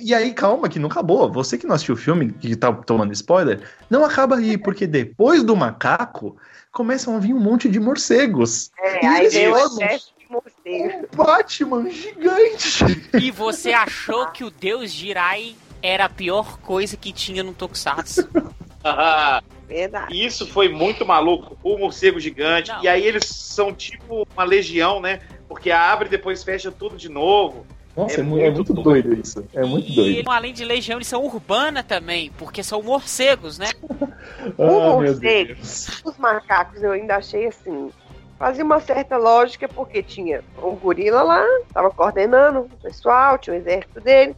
[0.00, 1.30] E aí, calma, que não acabou.
[1.32, 5.42] Você que não assistiu o filme, que tá tomando spoiler, não acaba aí, porque depois
[5.42, 6.36] do macaco
[6.70, 8.70] começam a vir um monte de morcegos.
[8.78, 10.02] É, E aí eles vem o morcego.
[10.30, 12.84] um Batman gigante.
[13.20, 18.28] E você achou que o Deus Jirai era a pior coisa que tinha no Tokusatsu.
[19.66, 20.26] Verdade.
[20.26, 21.56] Isso foi muito maluco.
[21.62, 22.70] O morcego gigante.
[22.70, 22.82] Não.
[22.82, 25.20] E aí eles são tipo uma legião, né?
[25.48, 27.64] Porque abre e depois fecha tudo de novo.
[27.96, 28.82] Nossa, É é, mu- muito é muito doido.
[29.08, 29.44] doido isso.
[29.52, 30.30] É muito e doido.
[30.30, 33.68] além de legião, eles são urbana também, porque são morcegos, né?
[34.58, 35.54] Ah, meu morcego.
[35.54, 36.02] Deus.
[36.04, 37.90] Os macacos eu ainda achei assim.
[38.38, 43.58] Fazia uma certa lógica, porque tinha um gorila lá, estava coordenando o pessoal, tinha o
[43.58, 44.34] exército dele,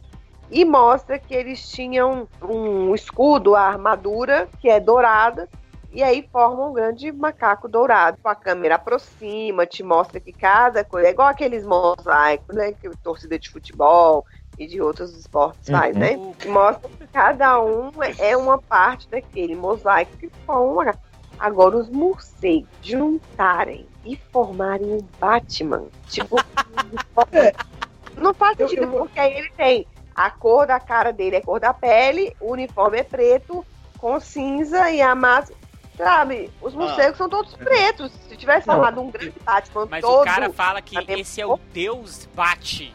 [0.51, 5.47] e mostra que eles tinham um escudo, a armadura, que é dourada,
[5.93, 8.17] E aí forma um grande macaco dourado.
[8.23, 11.07] A câmera aproxima, te mostra que cada coisa.
[11.07, 12.73] É igual aqueles mosaicos, né?
[12.73, 14.25] Que torcida de futebol
[14.57, 16.17] e de outros esportes faz, né?
[16.39, 20.95] Que mostra que cada um é uma parte daquele mosaico que forma.
[21.37, 26.37] Agora, os morcegos juntarem e formarem um Batman, tipo.
[28.17, 31.73] Não faz sentido, porque aí ele tem a cor da cara dele é cor da
[31.73, 33.65] pele, o uniforme é preto,
[33.97, 35.62] com cinza e a máscara.
[35.97, 38.11] Sabe, os morcegos são todos pretos.
[38.27, 40.21] Se tivesse formado um grande Batman Mas todo.
[40.21, 42.93] o cara fala que esse é o Deus bate.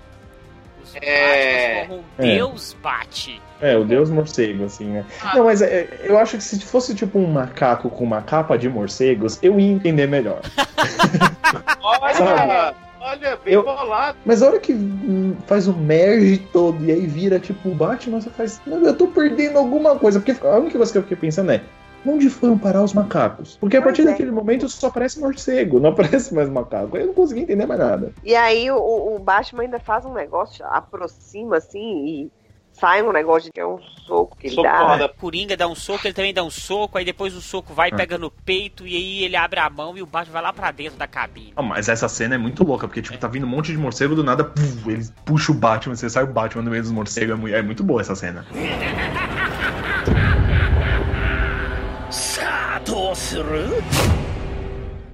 [0.83, 1.81] Os É.
[1.81, 2.35] Batman formam um É.
[2.35, 3.43] Deus bate.
[3.61, 5.05] É, o deus morcego, assim, né?
[5.35, 8.69] Não, mas é, eu acho que se fosse tipo um macaco com uma capa de
[8.69, 10.41] morcegos, eu ia entender melhor.
[11.83, 14.19] Olha, olha, bem Eu- bolado.
[14.25, 14.75] Mas a hora que
[15.47, 18.61] faz o merge todo e aí vira tipo o Batman, você faz.
[18.67, 20.21] Eu tô perdendo alguma coisa.
[20.21, 21.61] Porque a única coisa que eu fiquei pensando é.
[22.07, 23.57] Onde foram parar os macacos?
[23.57, 24.13] Porque a Pois partir é.
[24.13, 26.97] daquele momento só aparece morcego, não aparece mais macaco.
[26.97, 28.13] Aí eu não consegui entender mais nada.
[28.25, 28.77] E aí o,
[29.17, 32.31] o Batman ainda faz um negócio, aproxima assim e
[32.73, 34.79] sai um negócio de que é um soco que ele Soco dá.
[34.79, 35.09] porrada.
[35.09, 38.17] Coringa dá um soco, ele também dá um soco, aí depois o soco vai, pega
[38.17, 40.97] no peito, e aí ele abre a mão e o Batman vai lá pra dentro
[40.97, 41.53] da cabine.
[41.57, 44.15] Ah, mas essa cena é muito louca, porque tipo, tá vindo um monte de morcego
[44.15, 47.51] do nada, puf, eles puxam o Batman, você sai o Batman no meio dos morcegos,
[47.51, 48.47] é é muito boa essa cena.
[52.89, 53.83] どうする？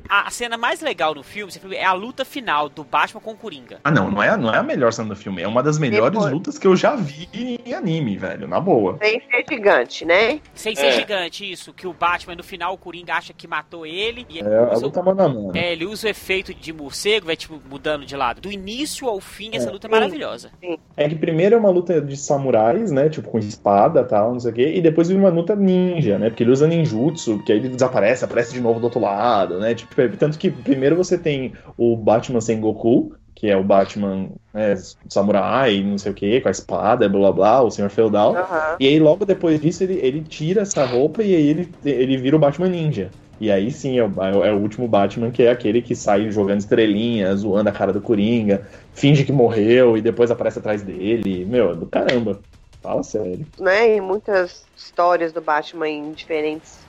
[0.09, 3.37] A, a cena mais legal no filme é a luta final do Batman com o
[3.37, 3.79] Coringa.
[3.83, 6.12] Ah, não, não é, não é a melhor cena do filme, é uma das melhores
[6.12, 6.33] Depois.
[6.33, 8.99] lutas que eu já vi em anime, velho, na boa.
[9.03, 10.40] Sem ser gigante, né?
[10.55, 10.93] Sem ser É.
[10.93, 14.27] gigante, isso, que o Batman no final o Coringa acha que matou ele.
[14.29, 15.53] E É a usa o- luta mano a mano.
[15.55, 18.40] É, ele usa o efeito de morcego, vai tipo mudando de lado.
[18.40, 19.73] Do início ao fim, essa É.
[19.73, 19.95] luta é Sim.
[19.95, 20.51] maravilhosa.
[20.97, 23.09] É que primeiro é uma luta de samurais, né?
[23.09, 24.73] Tipo, com espada e tal, não sei o quê.
[24.77, 26.29] E depois vem uma luta ninja, né?
[26.29, 29.75] Porque ele usa ninjutsu, que aí ele desaparece, aparece de novo do outro lado, né?
[29.75, 34.74] Tipo, é- tanto que primeiro você tem o Batman Sengoku, que é o Batman né,
[35.09, 38.37] samurai, não sei o quê, com a espada, blá blá o senhor feudal.
[38.37, 38.76] Aham.
[38.78, 42.37] E aí logo depois disso ele, ele tira essa roupa e aí ele, ele vira
[42.37, 43.11] o Batman Ninja.
[43.40, 46.61] E aí sim é o, é o último Batman, que é aquele que sai jogando
[46.61, 51.44] estrelinhas, zoando a cara do Coringa, finge que morreu e depois aparece atrás dele.
[51.44, 52.40] Meu, é do caramba.
[52.80, 53.46] Fala sério.
[53.59, 53.96] Né?
[53.96, 56.84] E muitas histórias do Batman em diferentes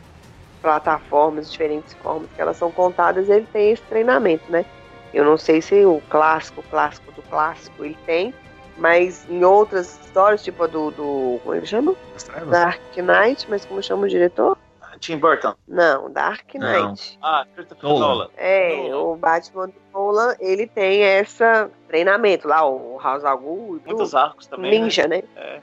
[0.65, 4.65] plataformas, diferentes formas que elas são contadas, ele tem esse treinamento, né?
[5.13, 8.33] Eu não sei se o clássico, o clássico do clássico ele tem,
[8.75, 11.93] mas em outras histórias, tipo a do, do como ele chama?
[12.49, 14.57] Dark Knight, mas como chama o diretor?
[14.99, 15.53] Tim Burton.
[15.67, 16.87] Não, Dark Não.
[16.87, 17.19] Knight.
[17.21, 18.07] Ah, Christopher Nolan.
[18.07, 18.29] Nolan.
[18.37, 18.97] É, Nolan.
[18.97, 24.15] o Batman do Nolan, ele tem essa treinamento lá, o House al Ghul, e Muitos
[24.15, 24.71] arcos também.
[24.71, 24.79] né?
[24.79, 25.21] ninja, né?
[25.35, 25.59] É.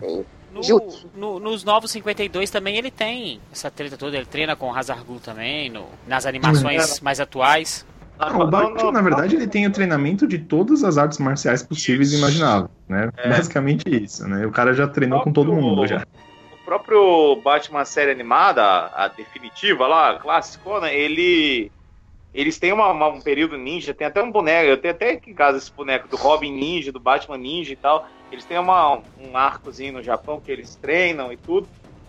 [0.00, 0.24] Tem.
[0.52, 1.10] No, Jutsu.
[1.14, 5.20] no- nos novos 52 também ele tem essa treta toda, ele treina com o Hazargul
[5.20, 7.86] também, no- nas animações mais atuais.
[8.18, 10.98] Ah, Não, o no- Batman, no- na verdade, ele tem o treinamento de todas as
[10.98, 13.10] artes marciais possíveis e imagináveis, né?
[13.16, 13.28] É.
[13.28, 14.44] Basicamente isso, né?
[14.46, 16.04] O cara já treinou com todo mundo já.
[16.52, 21.70] O próprio Batman série animada, a, a definitiva lá, a clássica, ele.
[22.34, 25.30] Eles têm uma- uma- um período ninja, tem até um boneco, eu tenho até aqui
[25.30, 28.06] em casa esse boneco do Robin Ninja, do Batman Ninja e tal.
[28.30, 31.68] Eles têm uma, um arcozinho no Japão que eles treinam e tudo.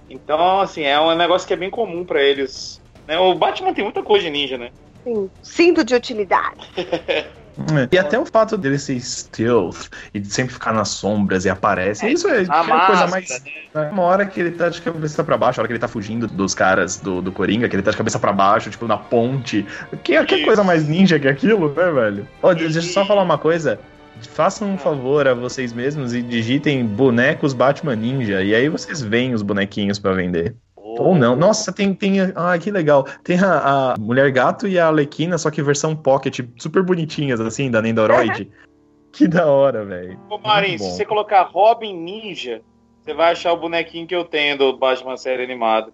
[0.10, 2.82] Então, assim, é um negócio que é bem comum pra eles.
[3.08, 3.18] né?
[3.20, 4.72] O Batman tem muita coisa de ninja, né?
[5.04, 5.30] Sim.
[5.42, 6.60] Cinto de utilidade.
[7.76, 7.90] É.
[7.92, 12.08] E até o fato dele ser stealth e de sempre ficar nas sombras e aparece,
[12.10, 13.44] isso é A aquela coisa mais.
[13.74, 13.90] né?
[13.92, 16.26] Uma hora que ele tá de cabeça pra baixo, a hora que ele tá fugindo
[16.26, 19.66] dos caras do, do Coringa, que ele tá de cabeça pra baixo, tipo, na ponte.
[20.04, 22.28] Que, que coisa mais ninja que aquilo, né, velho?
[22.42, 23.78] Ó, deixa eu só falar uma coisa.
[24.22, 28.44] Façam um favor a vocês mesmos e digitem bonecos Batman Ninja.
[28.44, 30.56] E aí vocês veem os bonequinhos pra vender.
[30.76, 31.36] Ou não.
[31.36, 31.94] Nossa, tem.
[31.94, 33.06] tem ah, que legal.
[33.24, 37.70] Tem a, a Mulher Gato e a Alequina, só que versão pocket, super bonitinhas, assim,
[37.72, 38.50] da Nendoroid.
[39.14, 40.20] que da hora, velho.
[40.30, 42.62] Ô, Muito se você colocar Robin Ninja,
[43.02, 45.92] você vai achar o bonequinho que eu tenho do Batman série animada.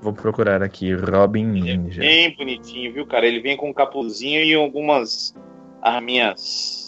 [0.00, 2.00] Vou procurar aqui, Robin Ninja.
[2.00, 3.26] Bem bonitinho, viu, cara?
[3.26, 5.34] Ele vem com um capuzinho e algumas
[5.82, 6.79] arminhas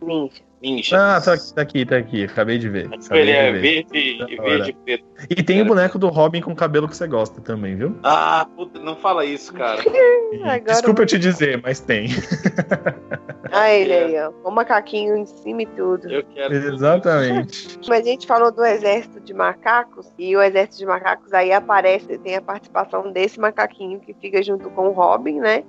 [0.00, 0.42] Ninja.
[0.62, 1.16] ninja.
[1.16, 2.24] Ah, tá, tá aqui, tá aqui.
[2.24, 2.86] Acabei de ver.
[2.86, 3.60] Ele Acabei de é ver.
[3.60, 5.04] verde, e verde e preto.
[5.30, 7.98] E tem o boneco do Robin com cabelo que você gosta também, viu?
[8.02, 9.82] Ah, puta, não fala isso, cara.
[10.64, 12.08] Desculpa eu te dizer, mas tem.
[13.50, 14.30] Ah, ele aí, ó.
[14.44, 16.10] O macaquinho em cima e tudo.
[16.10, 16.54] Eu quero.
[16.54, 17.78] Exatamente.
[17.88, 22.18] Mas a gente falou do exército de macacos, e o exército de macacos aí aparece,
[22.18, 25.64] tem a participação desse macaquinho que fica junto com o Robin, né?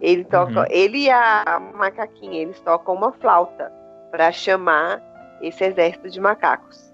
[0.00, 0.66] Ele toca, Uhum.
[0.70, 3.70] ele e a macaquinha, eles tocam uma flauta
[4.10, 5.02] pra chamar
[5.42, 6.90] esse exército de macacos.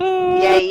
[0.00, 0.70] E aí,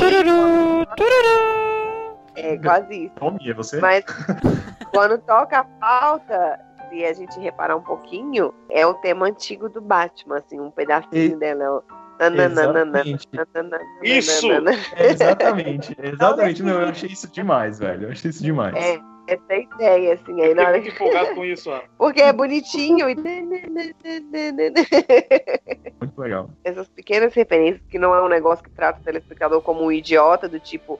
[2.35, 3.15] É quase isso.
[3.15, 3.79] Tommy, é você?
[3.79, 4.03] Mas
[4.91, 9.81] quando toca a pauta, se a gente reparar um pouquinho, é o tema antigo do
[9.81, 11.83] Batman, assim, um pedacinho E- dela.
[12.19, 13.27] Exatamente.
[14.03, 14.45] Isso!
[14.95, 16.63] exatamente, exatamente.
[16.63, 18.03] Meu, eu achei isso demais, velho.
[18.07, 18.75] Eu achei isso demais.
[18.75, 20.89] É, essa é a ideia, assim, aí na hora que...
[20.89, 21.83] empolgado com isso, Ana.
[21.97, 23.15] Porque é bonitinho e...
[25.99, 26.49] Muito legal.
[26.63, 30.47] Essas pequenas referências, que não é um negócio que trata o telespectador como um idiota,
[30.47, 30.99] do tipo...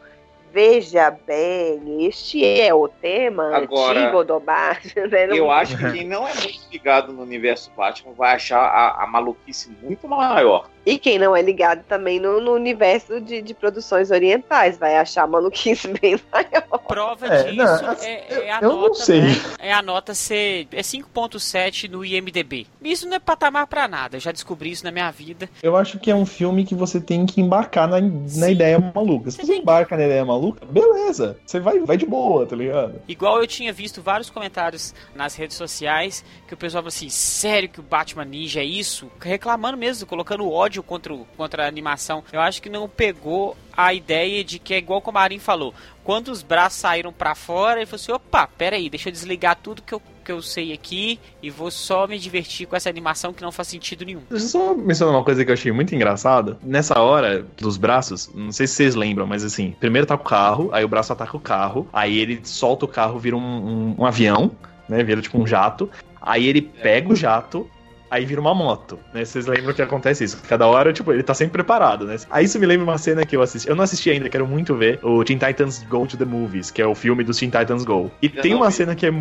[0.53, 5.07] Veja bem, este é o tema Agora, antigo do Batman.
[5.07, 5.27] né?
[5.27, 9.01] Não- Eu acho que quem não é muito ligado no universo Batman vai achar a,
[9.01, 10.69] a maluquice muito maior.
[10.85, 15.23] E quem não é ligado também no, no universo de, de produções orientais vai achar
[15.23, 16.79] a maluquice bem maior.
[16.87, 18.95] Prova É, disso não, assim, é, é a eu não nota.
[18.95, 19.21] sei.
[19.21, 19.35] né?
[19.59, 20.67] É a nota ser.
[20.71, 22.67] É 5.7 no IMDB.
[22.81, 24.17] Isso não é patamar pra nada.
[24.17, 25.49] Eu já descobri isso na minha vida.
[25.61, 29.29] Eu acho que é um filme que você tem que embarcar na, na ideia maluca.
[29.31, 31.37] Se Você embarca na ideia maluca, beleza.
[31.45, 33.01] Você vai, vai de boa, tá ligado?
[33.07, 37.69] Igual eu tinha visto vários comentários nas redes sociais que o pessoal falou assim: sério
[37.69, 39.11] que o Batman Ninja é isso?
[39.19, 42.23] Reclamando mesmo, colocando ódio contra, o- contra a animação.
[42.31, 45.73] Eu acho que não pegou a ideia de que é igual como a Marin falou.
[46.03, 49.81] Quando os braços saíram pra fora, ele falou assim: opa, peraí, deixa eu desligar tudo
[49.81, 53.41] que eu, que eu sei aqui e vou só me divertir com essa animação que
[53.43, 54.21] não faz sentido nenhum.
[54.29, 56.57] Deixa eu só mencionar uma coisa que eu achei muito engraçada.
[56.63, 60.69] Nessa hora dos braços, não sei se vocês lembram, mas assim, primeiro tá o carro,
[60.73, 64.05] aí o braço ataca o carro, aí ele solta o carro, vira um, um- um
[64.05, 64.51] avião,
[64.89, 65.03] né?
[65.03, 65.89] Vira tipo um jato.
[66.19, 67.69] Aí ele pega o jato,
[68.11, 69.23] aí vira uma moto, né?
[69.23, 70.37] Vocês lembram que acontece isso?
[70.47, 72.17] Cada hora, tipo, ele tá sempre preparado, né?
[72.29, 73.69] Aí isso me lembra uma cena que eu assisti.
[73.69, 76.81] Eu não assisti ainda, quero muito ver o Teen Titans Go to the Movies, que
[76.81, 78.11] é o filme dos Teen Titans Go.
[78.21, 78.73] E Eu tem uma vi.
[78.73, 79.13] cena que é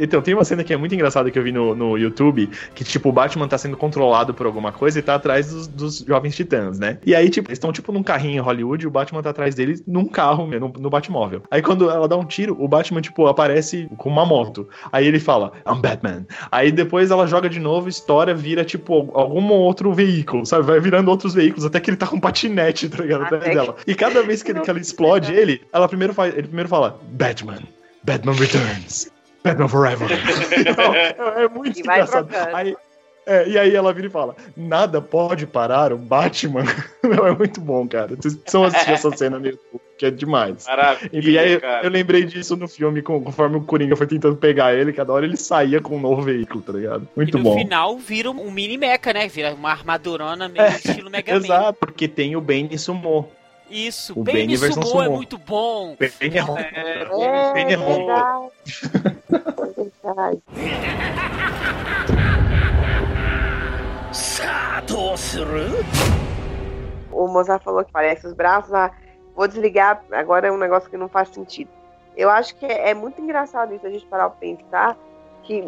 [0.00, 2.84] então, tem uma cena que é muito engraçada que eu vi no, no YouTube, que,
[2.84, 6.34] tipo, o Batman tá sendo controlado por alguma coisa e tá atrás dos, dos jovens
[6.34, 6.98] titãs, né?
[7.04, 9.54] E aí, tipo, eles estão, tipo, num carrinho em Hollywood e o Batman tá atrás
[9.54, 11.42] deles num carro, no, no Batmóvel.
[11.50, 14.68] Aí, quando ela dá um tiro, o Batman, tipo, aparece com uma moto.
[14.90, 16.26] Aí ele fala, I'm Batman.
[16.50, 20.64] Aí depois ela joga de novo, estoura, vira, tipo, algum outro veículo, sabe?
[20.64, 23.24] Vai virando outros veículos, até que ele tá com um patinete, tá ligado?
[23.24, 23.76] Atrás que- dela.
[23.86, 26.98] E cada vez que, ele, que ela explode ele, ela primeiro faz, ele primeiro fala,
[27.12, 27.58] Batman.
[28.02, 29.10] Batman Returns.
[29.44, 30.08] Batman Forever.
[30.58, 32.28] Então, é, é muito E engraçado.
[32.52, 32.76] Aí,
[33.26, 36.64] é, e aí ela vira e fala: Nada pode parar o Batman.
[37.04, 38.16] Meu, é muito bom, cara.
[38.16, 40.66] Vocês precisam assistir essa cena no YouTube, que é demais.
[40.66, 41.84] Maravilha, E aí cara.
[41.84, 45.36] eu lembrei disso no filme, conforme o Coringa foi tentando pegar ele, cada hora ele
[45.36, 47.08] saía com um novo veículo, tá ligado?
[47.16, 47.56] Muito e no bom.
[47.58, 49.28] final vira um mini mecha, né?
[49.28, 51.38] Vira uma armadurona meio estilo Mega Man.
[51.44, 53.26] Exato, porque tem o Bane Sumô.
[53.70, 55.96] Isso, o Baby, Baby é muito bom.
[55.98, 56.58] Baby é bom.
[56.58, 57.62] É, é, é.
[57.62, 58.50] é, é bom.
[60.02, 60.42] Verdade.
[67.12, 68.72] o Mozart falou que parece os braços.
[68.72, 68.90] Ah,
[69.34, 71.70] vou desligar, agora é um negócio que não faz sentido.
[72.16, 74.96] Eu acho que é, é muito engraçado isso, a gente parar pra pensar
[75.42, 75.64] que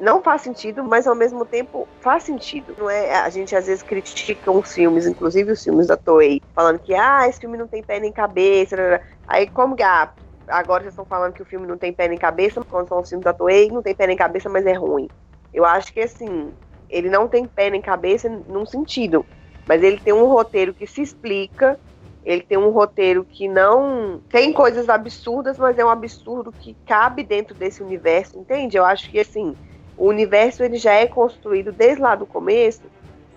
[0.00, 2.74] não faz sentido, mas ao mesmo tempo faz sentido.
[2.78, 3.20] Não é?
[3.20, 7.28] A gente às vezes critica os filmes, inclusive os filmes da Toei, falando que ah,
[7.28, 8.76] esse filme não tem pé nem cabeça.
[8.76, 9.00] blá, blá.
[9.28, 10.10] Aí como que ah,
[10.48, 13.08] agora vocês estão falando que o filme não tem pé nem cabeça, quando são os
[13.08, 15.08] filmes da Toei, não tem pé nem cabeça, mas é ruim.
[15.52, 16.50] Eu acho que assim,
[16.88, 19.24] ele não tem pé nem cabeça num sentido,
[19.68, 21.78] mas ele tem um roteiro que se explica,
[22.24, 27.22] ele tem um roteiro que não tem coisas absurdas, mas é um absurdo que cabe
[27.22, 28.76] dentro desse universo, entende?
[28.76, 29.56] Eu acho que assim,
[30.00, 32.80] o universo ele já é construído desde lá do começo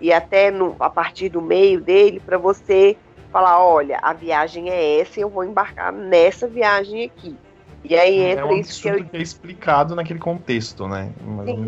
[0.00, 2.96] e até no, a partir do meio dele para você
[3.30, 7.36] falar, olha, a viagem é essa, e eu vou embarcar nessa viagem aqui.
[7.84, 11.12] E aí É entra um isso que eu que é explicado naquele contexto, né?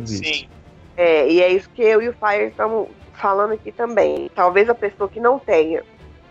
[0.02, 0.24] Isso.
[0.24, 0.48] Sim.
[0.96, 4.30] É, e é isso que eu e o Fire estamos falando aqui também.
[4.34, 5.84] Talvez a pessoa que não tenha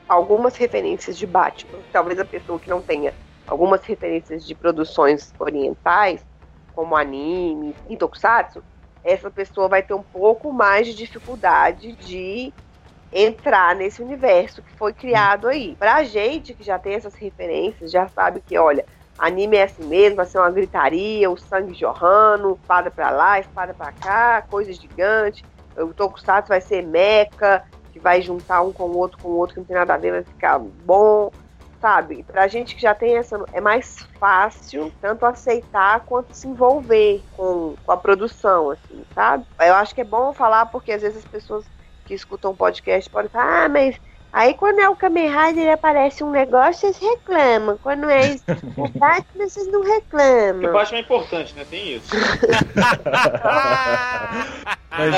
[0.08, 3.14] algumas referências de Batman, talvez a pessoa que não tenha
[3.46, 6.26] algumas referências de produções orientais,
[6.76, 8.64] como anime e tokusatsu,
[9.04, 12.52] essa pessoa vai ter um pouco mais de dificuldade de
[13.14, 15.76] entrar nesse universo que foi criado aí.
[15.78, 18.84] Pra gente que já tem essas referências, já sabe que, olha,
[19.18, 23.74] anime é assim mesmo, vai ser uma gritaria, o sangue jorrando, espada pra lá, espada
[23.74, 25.46] pra cá, coisa gigante.
[25.78, 29.54] O Tokusatsu vai ser meca, que vai juntar um com o outro, com o outro,
[29.54, 31.32] que não tem nada a ver, vai ficar bom,
[31.86, 32.24] sabe?
[32.24, 37.76] Pra gente que já tem essa, é mais fácil tanto aceitar quanto se envolver com,
[37.84, 39.46] com a produção, assim, sabe?
[39.60, 41.64] Eu acho que é bom falar porque às vezes as pessoas
[42.04, 44.00] que escutam podcast podem falar, ah, mas
[44.38, 47.80] Aí quando é o Kamen Rider aparece um negócio, vocês reclamam.
[47.82, 48.36] Quando é
[48.76, 50.74] o Batman, vocês não Porque reclamam.
[50.74, 51.64] Batman é importante, né?
[51.70, 52.10] Tem isso.
[54.98, 55.14] Mas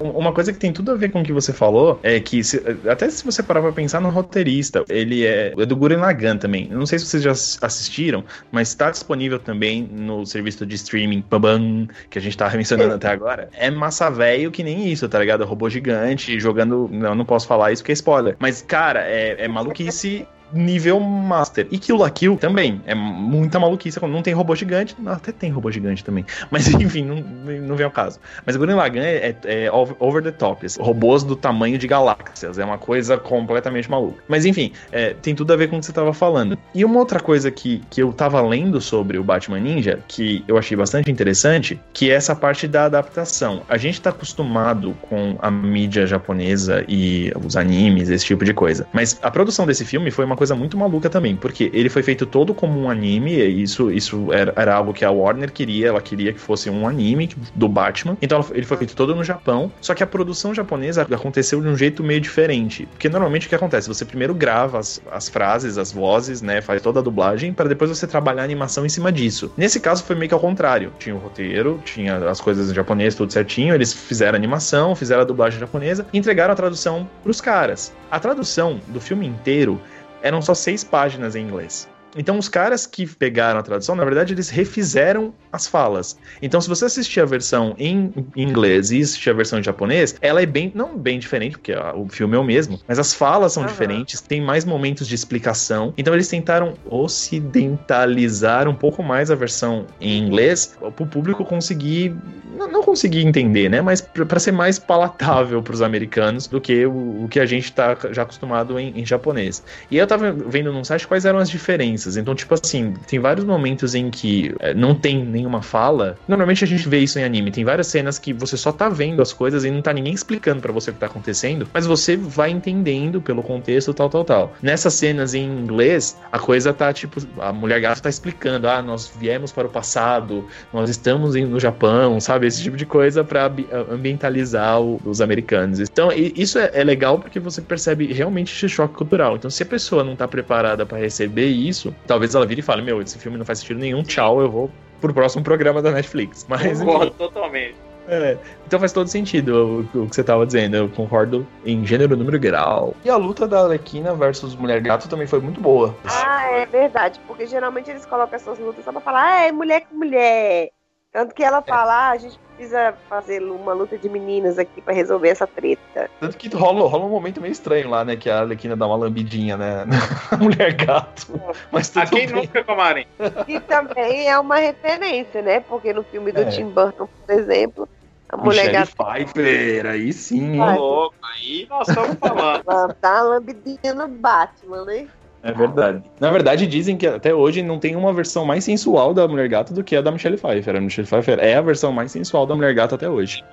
[0.00, 2.42] uma, uma coisa que tem tudo a ver com o que você falou é que,
[2.42, 6.36] se- até se você parar pra pensar no roteirista, ele é, é do Gurren Lagann
[6.36, 6.68] também.
[6.70, 10.74] Eu não sei se vocês já ass- assistiram, mas está disponível também no serviço de
[10.74, 13.48] streaming Pabam, que a gente tá mencionando até agora.
[13.52, 15.44] É massa velho que nem isso, tá ligado?
[15.44, 16.88] Robô gigante jogando.
[16.90, 18.36] Não, não posso falar isso porque é spoiler.
[18.38, 20.26] Mas, cara, é, é maluquice.
[20.52, 21.66] Nível Master.
[21.70, 22.80] E Kill la Kill também.
[22.86, 24.00] É muita maluquice.
[24.06, 24.96] Não tem robô gigante.
[25.06, 26.24] Até tem robô gigante também.
[26.50, 27.16] Mas enfim, não,
[27.60, 28.18] não vem ao caso.
[28.44, 30.66] Mas Gurren Lagann é, é- é over the top.
[30.66, 30.80] assim.
[30.82, 32.58] Robôs do tamanho de galáxias.
[32.58, 34.22] É uma coisa completamente maluca.
[34.28, 36.58] Mas enfim, é, tem tudo a ver com o que você tava falando.
[36.74, 40.56] E uma outra coisa que, que eu tava lendo sobre o Batman Ninja, que eu
[40.58, 43.62] achei bastante interessante, que é essa parte da adaptação.
[43.68, 48.86] A gente tá acostumado com a mídia japonesa e os animes, esse tipo de coisa.
[48.92, 52.26] Mas a produção desse filme foi uma coisa muito maluca também, porque ele foi feito
[52.26, 56.32] todo como um anime, isso, isso era, era algo que a Warner queria, ela queria
[56.32, 58.16] que fosse um anime do Batman.
[58.20, 61.76] Então ele foi feito todo no Japão, só que a produção japonesa aconteceu de um
[61.76, 62.86] jeito meio diferente.
[62.86, 63.88] Porque normalmente o que acontece?
[63.88, 66.60] Você primeiro grava as, as frases, as vozes, né?
[66.60, 69.52] Faz toda a dublagem, para depois você trabalhar a animação em cima disso.
[69.56, 70.92] Nesse caso foi meio que ao contrário.
[70.98, 73.74] Tinha o roteiro, tinha as coisas em japonês, tudo certinho.
[73.74, 77.92] Eles fizeram a animação, fizeram a dublagem japonesa e entregaram a tradução pros caras.
[78.10, 79.80] A tradução do filme inteiro
[80.22, 81.88] eram só seis páginas em inglês.
[82.16, 86.16] Então, os caras que pegaram a tradução, na verdade, eles refizeram as falas.
[86.40, 90.42] Então, se você assistir a versão em inglês e assistir a versão em japonês, ela
[90.42, 93.62] é bem, não bem diferente, porque o filme é o mesmo, mas as falas são
[93.62, 93.72] Aham.
[93.72, 95.92] diferentes, tem mais momentos de explicação.
[95.96, 102.14] Então, eles tentaram ocidentalizar um pouco mais a versão em inglês, para o público conseguir,
[102.56, 103.80] não, não conseguir entender, né?
[103.80, 107.72] Mas para ser mais palatável para os americanos do que o, o que a gente
[107.72, 109.62] tá já acostumado em, em japonês.
[109.90, 112.05] E eu tava vendo num site quais eram as diferenças.
[112.16, 116.18] Então, tipo assim, tem vários momentos em que eh, não tem nenhuma fala.
[116.28, 117.50] Normalmente a gente vê isso em anime.
[117.50, 120.60] Tem várias cenas que você só tá vendo as coisas e não tá ninguém explicando
[120.60, 124.54] pra você o que tá acontecendo, mas você vai entendendo pelo contexto, tal, tal, tal.
[124.60, 129.10] Nessas cenas em inglês, a coisa tá tipo, a mulher gata tá explicando: ah, nós
[129.18, 132.46] viemos para o passado, nós estamos no Japão, sabe?
[132.46, 135.80] Esse tipo de coisa ambi- ambientalizar os americanos.
[135.80, 139.36] Então, isso é, é legal porque você percebe realmente esse choque cultural.
[139.36, 142.82] Então, se a pessoa não tá preparada pra receber isso, talvez ela vire e fale:
[142.82, 144.70] Meu, esse filme não faz sentido nenhum, tchau, eu vou
[145.00, 146.46] pro próximo programa da Netflix.
[146.48, 147.76] Mas, Concordo totalmente.
[148.08, 150.76] é, então faz todo sentido o, o que você tava dizendo.
[150.76, 152.94] Eu concordo em gênero, número e grau.
[153.04, 155.94] E a luta da Arlequina versus Mulher Gato também foi muito boa.
[156.04, 159.82] Ah, é verdade, porque geralmente eles colocam essas lutas só pra falar, ah, é mulher
[159.88, 160.70] com mulher.
[161.16, 164.92] Tanto que ela fala, ah, a gente precisa fazer uma luta de meninas aqui pra
[164.92, 166.10] resolver essa treta.
[166.20, 168.16] Tanto que rola, rola um momento meio estranho lá, né?
[168.16, 169.86] Que a Arlequina dá uma lambidinha, né?
[170.30, 171.40] Na Mulher Gato.
[171.72, 172.42] Mas tudo A quem bem.
[172.42, 173.06] nunca, Comarim?
[173.48, 175.60] E também é uma referência, né?
[175.60, 176.50] Porque no filme do É.
[176.50, 177.88] Tim Burton, por exemplo,
[178.28, 180.60] a mulher Michelle gata Pfeiffer, aí sim.
[180.60, 180.76] Ô, Vai.
[180.76, 182.62] louco, aí nós estamos falando.
[183.00, 185.08] dá uma lambidinha no Batman, né?
[185.42, 186.02] É verdade.
[186.18, 189.72] Na verdade, dizem que até hoje não tem uma versão mais sensual da Mulher Gato
[189.72, 190.76] do que a da Michelle Pfeiffer.
[190.76, 193.44] A Michelle Pfeiffer é a versão mais sensual da Mulher Gato até hoje.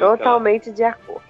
[0.00, 1.22] Totalmente de acordo.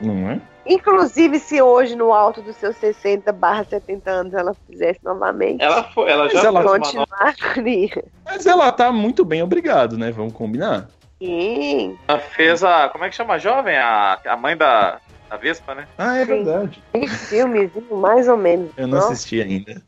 [0.00, 0.40] Não é?
[0.66, 5.84] Inclusive, se hoje, no alto dos seus 60 barra 70 anos, ela fizesse novamente, Ela
[5.84, 8.04] foi, ela já ela fez uma continuar faria.
[8.24, 10.10] Mas ela tá muito bem, obrigado, né?
[10.10, 10.88] Vamos combinar.
[11.22, 12.88] Sim, Ela fez a.
[12.90, 13.76] Como é que chama a jovem?
[13.78, 15.88] A, a mãe da, a Vespa, né?
[15.98, 16.44] Ah, é Sim.
[16.44, 16.82] verdade.
[16.92, 18.70] Tem filmezinho, mais ou menos.
[18.76, 19.06] Eu não, não.
[19.08, 19.82] assisti ainda.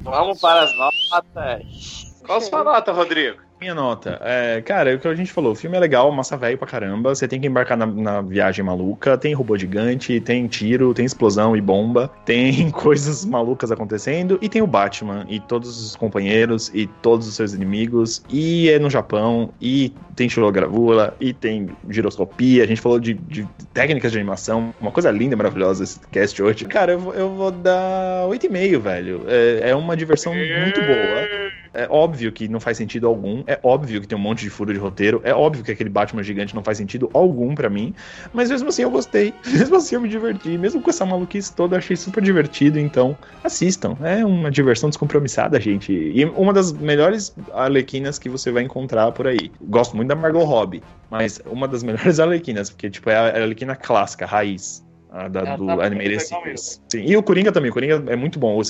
[0.00, 2.14] Vamos para as notas.
[2.24, 3.47] Qual sua nota, Rodrigo?
[3.60, 4.20] Minha nota.
[4.22, 6.66] É, cara, é o que a gente falou, o filme é legal, massa velho pra
[6.66, 7.14] caramba.
[7.14, 9.18] Você tem que embarcar na, na viagem maluca.
[9.18, 12.10] Tem robô gigante, tem tiro, tem explosão e bomba.
[12.24, 14.38] Tem coisas malucas acontecendo.
[14.40, 18.22] E tem o Batman e todos os companheiros e todos os seus inimigos.
[18.30, 19.52] E é no Japão.
[19.60, 21.14] E tem xilogravura.
[21.20, 22.62] E tem giroscopia.
[22.62, 24.72] A gente falou de, de técnicas de animação.
[24.80, 26.64] Uma coisa linda, maravilhosa esse cast hoje.
[26.64, 29.24] Cara, eu, eu vou dar 8,5, velho.
[29.26, 31.48] É, é uma diversão muito boa.
[31.72, 33.42] É óbvio que não faz sentido algum.
[33.46, 35.20] É óbvio que tem um monte de furo de roteiro.
[35.24, 37.94] É óbvio que aquele Batman gigante não faz sentido algum pra mim.
[38.32, 39.34] Mas mesmo assim eu gostei.
[39.46, 40.56] Mesmo assim eu me diverti.
[40.56, 42.78] Mesmo com essa maluquice toda, eu achei super divertido.
[42.78, 43.96] Então, assistam.
[44.02, 45.92] É uma diversão descompromissada, gente.
[45.92, 49.50] E uma das melhores arlequinas que você vai encontrar por aí.
[49.62, 50.82] Gosto muito da Margot Robbie.
[51.10, 54.86] Mas uma das melhores arlequinas, porque tipo, é a arlequina clássica, raiz.
[55.10, 56.82] A da, Ela do tá legal Series.
[56.88, 57.70] Sim, e o Coringa também.
[57.70, 58.60] O Coringa é muito bom.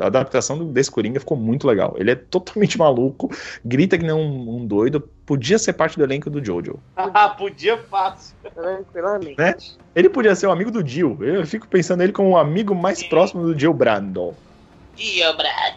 [0.00, 1.94] A adaptação desse Coringa ficou muito legal.
[1.98, 3.30] Ele é totalmente maluco,
[3.64, 5.00] grita que nem um, um doido.
[5.26, 6.78] Podia ser parte do elenco do Jojo.
[7.16, 8.34] Ah, podia fácil.
[8.54, 9.38] tranquilamente.
[9.38, 9.54] Né?
[9.94, 11.18] Ele podia ser o amigo do Jill.
[11.22, 14.34] Eu fico pensando ele como o amigo mais próximo do Jill Brando.
[15.36, 15.74] Brad.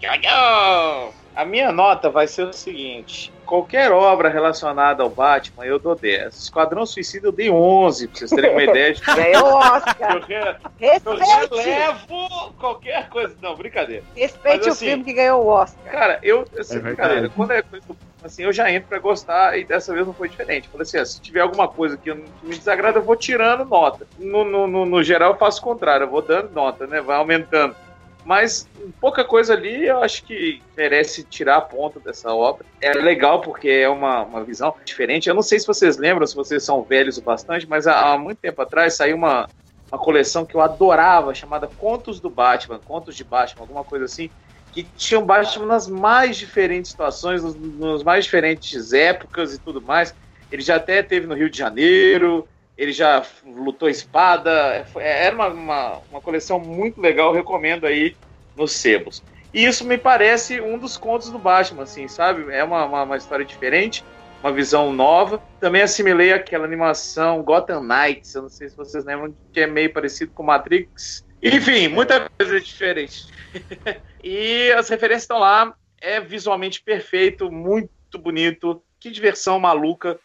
[0.00, 1.14] Tchau, tchau.
[1.34, 6.34] A minha nota vai ser o seguinte: qualquer obra relacionada ao Batman, eu dou 10.
[6.34, 10.12] Esquadrão Suicida eu dei 11, pra vocês terem uma ideia de Ganhou o Oscar.
[10.14, 10.58] eu, re-
[11.04, 13.36] eu relevo qualquer coisa.
[13.42, 14.02] Não, brincadeira.
[14.16, 15.92] respeite Mas o assim- filme que ganhou o Oscar.
[15.92, 19.58] Cara, eu, assim, É brincadeira, quando é coisa do- assim, eu já entro pra gostar
[19.58, 20.68] e dessa vez não foi diferente.
[20.68, 23.16] Falei assim, ó, se tiver alguma coisa que, eu não- que me desagrada, eu vou
[23.16, 24.06] tirando nota.
[24.18, 27.02] No, no, no, no geral, eu faço o contrário, eu vou dando nota, né?
[27.02, 27.76] Vai aumentando.
[28.24, 28.68] Mas
[29.00, 32.64] pouca coisa ali eu acho que merece tirar a ponta dessa obra.
[32.80, 35.28] É legal porque é uma, uma visão diferente.
[35.28, 38.18] Eu não sei se vocês lembram, se vocês são velhos o bastante, mas há, há
[38.18, 39.48] muito tempo atrás saiu uma,
[39.90, 44.30] uma coleção que eu adorava, chamada Contos do Batman, Contos de Batman, alguma coisa assim,
[44.72, 50.14] que tinham Batman nas mais diferentes situações, nos mais diferentes épocas e tudo mais.
[50.50, 52.46] Ele já até teve no Rio de Janeiro,
[52.76, 54.84] ele já lutou espada.
[54.92, 58.16] Foi- Era uma, uma, uma coleção muito legal, recomendo aí
[58.56, 59.22] nos sebos.
[59.52, 62.52] E isso me parece um dos contos do Batman, assim, sabe?
[62.52, 64.02] É uma, uma, uma história diferente,
[64.42, 65.42] uma visão nova.
[65.60, 69.92] Também assimilei aquela animação Gotham Knights, eu não sei se vocês lembram, que é meio
[69.92, 71.24] parecido com Matrix.
[71.42, 73.26] Enfim, muita coisa diferente.
[74.24, 78.82] e as referências estão lá, é visualmente perfeito, muito bonito.
[78.98, 80.18] Que diversão maluca,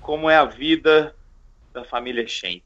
[0.00, 1.14] como é a vida
[1.74, 2.62] da família Schenck.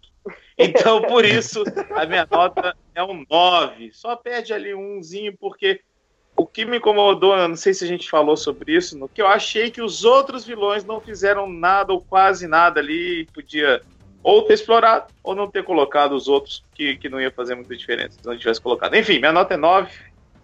[0.57, 1.65] Então, por isso,
[1.97, 3.91] a minha nota é um 9.
[3.93, 5.81] Só perde ali um umzinho, porque
[6.37, 9.27] o que me incomodou, não sei se a gente falou sobre isso, no que eu
[9.27, 13.81] achei que os outros vilões não fizeram nada ou quase nada ali, podia
[14.23, 17.75] ou ter explorado ou não ter colocado os outros, que, que não ia fazer muita
[17.75, 18.95] diferença se não tivesse colocado.
[18.95, 19.91] Enfim, minha nota é 9.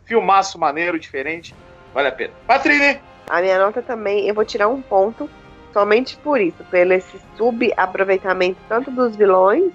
[0.04, 1.54] Filmaço maneiro, diferente,
[1.92, 2.32] vale a pena.
[2.46, 3.00] Patrícia!
[3.28, 5.28] A minha nota também, eu vou tirar um ponto
[5.74, 9.72] somente por isso, pelo esse subaproveitamento tanto dos vilões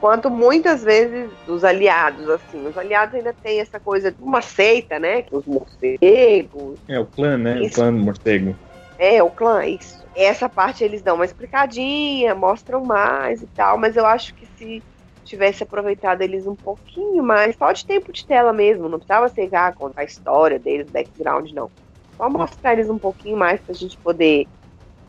[0.00, 2.66] quanto muitas vezes dos aliados, assim.
[2.66, 5.24] Os aliados ainda tem essa coisa de uma seita, né?
[5.30, 7.62] Os morcegos, É o clã, né?
[7.62, 7.70] Isso.
[7.70, 8.54] O clã do morcego.
[8.98, 10.04] é, o clã, isso.
[10.14, 14.82] Essa parte eles dão uma explicadinha, mostram mais e tal, mas eu acho que se
[15.24, 19.48] tivesse aproveitado eles um pouquinho mais, só de tempo de tela mesmo, não precisava ser
[19.54, 21.70] ah, contar a história deles, background, não.
[22.16, 24.46] Só mostrar eles um pouquinho mais pra gente poder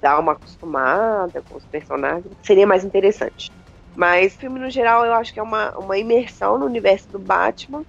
[0.01, 3.51] dar uma acostumada com os personagens, seria mais interessante.
[3.95, 7.83] Mas filme no geral eu acho que é uma, uma imersão no universo do Batman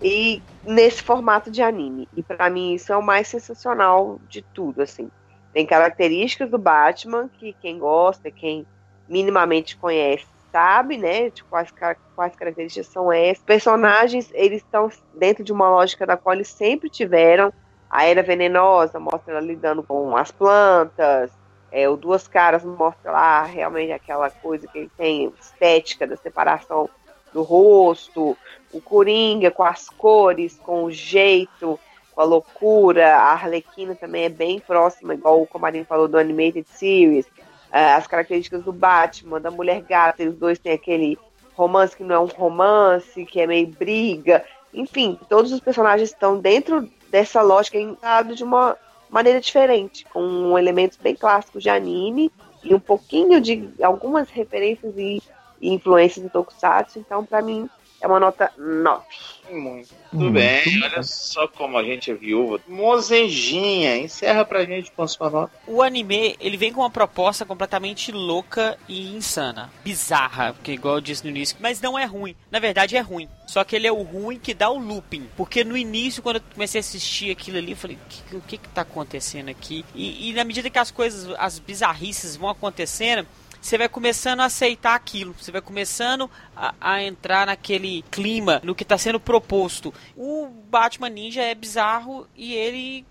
[0.00, 2.08] e nesse formato de anime.
[2.12, 5.10] E pra mim isso é o mais sensacional de tudo, assim.
[5.52, 8.66] Tem características do Batman que quem gosta, quem
[9.06, 11.30] minimamente conhece, sabe, né?
[11.30, 13.42] De quais, ca- quais características são essas.
[13.44, 17.52] Personagens, eles estão dentro de uma lógica da qual eles sempre tiveram.
[17.90, 21.32] A Era Venenosa mostra ela lidando com as plantas.
[21.72, 26.88] É, o Duas Caras mostra lá realmente aquela coisa que ele tem, estética da separação
[27.32, 28.36] do rosto.
[28.70, 31.80] O Coringa com as cores, com o jeito,
[32.14, 33.16] com a loucura.
[33.16, 37.26] A Arlequina também é bem próxima, igual o Comarinho falou do Animated Series.
[37.72, 41.18] Ah, as características do Batman, da Mulher Gata, os dois têm aquele
[41.54, 44.44] romance que não é um romance, que é meio briga.
[44.74, 48.76] Enfim, todos os personagens estão dentro dessa lógica entrado de uma
[49.12, 52.32] maneira diferente, com elementos bem clássicos de anime
[52.64, 55.22] e um pouquinho de algumas referências e,
[55.60, 56.98] e influências do Tokusatsu.
[56.98, 57.68] Então, pra mim,
[58.02, 59.02] é uma nota 9.
[59.50, 60.86] Muito Muito bem, bom.
[60.86, 62.58] olha só como a gente é viúva.
[62.66, 65.52] Mozenjinha, encerra pra gente com a sua nota.
[65.66, 69.70] O anime, ele vem com uma proposta completamente louca e insana.
[69.84, 72.34] Bizarra, porque igual eu disse no início, mas não é ruim.
[72.50, 73.28] Na verdade é ruim.
[73.46, 75.28] Só que ele é o ruim que dá o looping.
[75.36, 78.40] Porque no início, quando eu comecei a assistir aquilo ali, eu falei, o que, o
[78.40, 79.84] que que tá acontecendo aqui?
[79.94, 83.26] E, e na medida que as coisas, as bizarrices vão acontecendo,
[83.62, 88.74] você vai começando a aceitar aquilo, você vai começando a, a entrar naquele clima, no
[88.74, 89.94] que está sendo proposto.
[90.16, 93.06] O Batman Ninja é bizarro e ele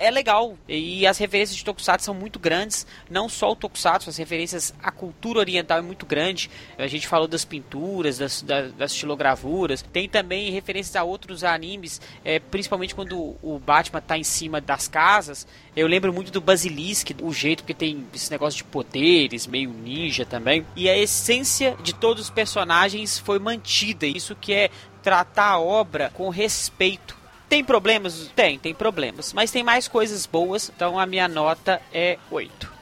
[0.00, 0.56] é legal.
[0.66, 2.86] E as referências de Tokusatsu são muito grandes.
[3.08, 6.50] Não só o Tokusatsu, as referências à cultura oriental é muito grande.
[6.78, 9.82] A gente falou das pinturas, das, das, das estilogravuras.
[9.92, 14.88] Tem também referências a outros animes, é, principalmente quando o Batman está em cima das
[14.88, 15.46] casas.
[15.76, 20.24] Eu lembro muito do Basilisk, o jeito que tem esse negócio de poderes, meio ninja
[20.24, 20.64] também.
[20.74, 24.06] E a essência de todos os personagens foi mantida.
[24.06, 24.70] Isso que é
[25.02, 27.19] tratar a obra com respeito.
[27.50, 28.30] Tem problemas?
[28.34, 29.32] Tem, tem problemas.
[29.34, 32.72] Mas tem mais coisas boas, então a minha nota é 8.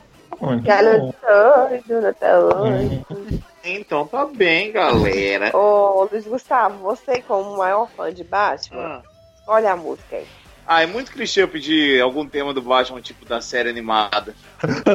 [0.41, 1.15] Muito Galo bom.
[1.27, 3.43] doido, nota 8.
[3.65, 5.51] Então tá bem, galera.
[5.57, 9.03] Ô, Luiz Gustavo, você como maior fã de Batman, Ah.
[9.47, 10.27] olha a música aí.
[10.67, 14.35] Ah, é muito clichê eu pedir algum tema do Batman, tipo da série animada.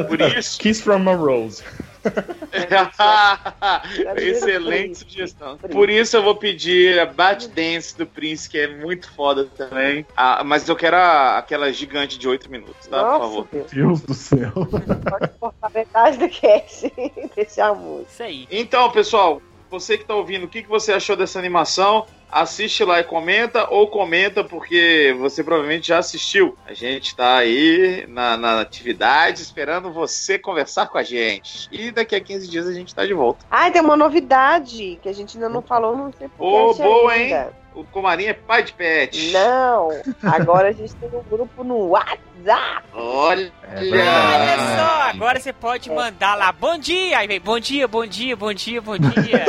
[0.08, 1.64] Por isso, Kiss from a Rose.
[4.18, 5.58] Excelente sugestão.
[5.58, 10.06] Por isso eu vou pedir a Bat Dance do Prince, que é muito foda também.
[10.16, 12.98] Ah, mas eu quero a- aquela gigante de 8 minutos, tá?
[13.00, 13.48] Por Nossa, favor.
[13.52, 13.72] Deus.
[13.72, 14.52] Deus do céu.
[14.54, 18.12] Pode cortar metade do cast e deixar a música.
[18.12, 18.48] Isso aí.
[18.52, 22.06] Então, pessoal, você que tá ouvindo, o que, que você achou dessa animação?
[22.34, 26.58] Assiste lá e comenta, ou comenta porque você provavelmente já assistiu.
[26.66, 31.70] A gente tá aí na, na atividade esperando você conversar com a gente.
[31.72, 33.46] E daqui a 15 dias a gente tá de volta.
[33.52, 36.82] Ah, tem uma novidade que a gente ainda não falou, não sei por Ô, que
[36.82, 37.54] boa, ainda.
[37.76, 39.32] O Comarinho é pai de pet.
[39.32, 39.90] Não,
[40.24, 42.84] agora a gente tem um grupo no WhatsApp.
[42.96, 43.52] Olha.
[43.72, 48.06] É Olha só, agora você pode mandar lá, bom dia, aí vem, bom dia, bom
[48.08, 49.46] dia, bom dia, bom dia.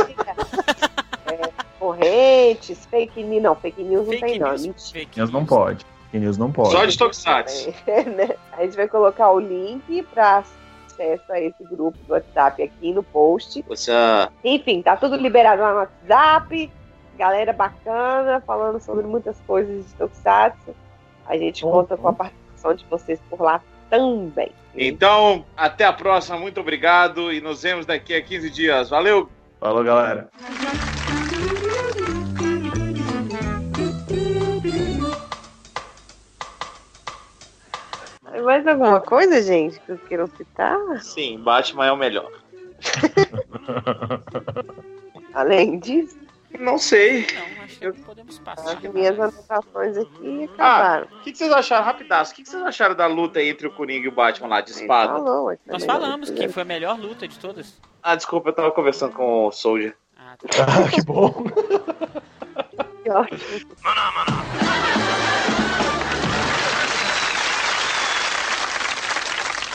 [1.84, 3.42] Correntes, fake news.
[3.42, 4.48] Não, fake news não tem, não.
[4.50, 4.88] news, Mentira.
[5.00, 5.84] fake News não pode.
[6.10, 6.70] Fake News não pode.
[6.72, 7.74] Só de Tokusatsu.
[7.86, 8.30] É, né?
[8.52, 13.02] A gente vai colocar o link para acesso a esse grupo do WhatsApp aqui no
[13.02, 13.62] post.
[13.68, 13.92] Você,
[14.42, 16.70] Enfim, tá tudo liberado lá no WhatsApp.
[17.18, 20.74] Galera bacana, falando sobre muitas coisas de Tokusatsu.
[21.26, 21.70] A gente Uhum.
[21.70, 23.60] conta com a participação de vocês por lá
[23.90, 24.50] também.
[24.74, 26.38] Então, até a próxima.
[26.38, 28.88] Muito obrigado e nos vemos daqui a 15 dias.
[28.88, 29.28] Valeu!
[29.60, 30.28] Falou, galera.
[38.42, 40.78] Mais alguma coisa, gente, que vocês queiram citar?
[41.02, 42.30] Sim, Batman é o melhor.
[45.32, 46.18] Além disso,
[46.58, 47.26] Não sei.
[47.34, 48.76] Não, acho que podemos passar.
[48.76, 51.06] as minhas anotações aqui acabaram.
[51.06, 52.32] O que, que vocês acharam, rapidaço?
[52.32, 54.70] O que, que vocês acharam da luta entre o Coringa e o Batman lá de
[54.70, 55.14] espada?
[55.14, 57.80] falou, Nós falamos que foi a melhor luta de todas.
[58.02, 59.96] Ah, desculpa, eu tava conversando com o Soldier.
[60.16, 60.66] Ah, tá.
[60.68, 61.44] Ah, que bom.
[63.02, 63.40] Que ótimo.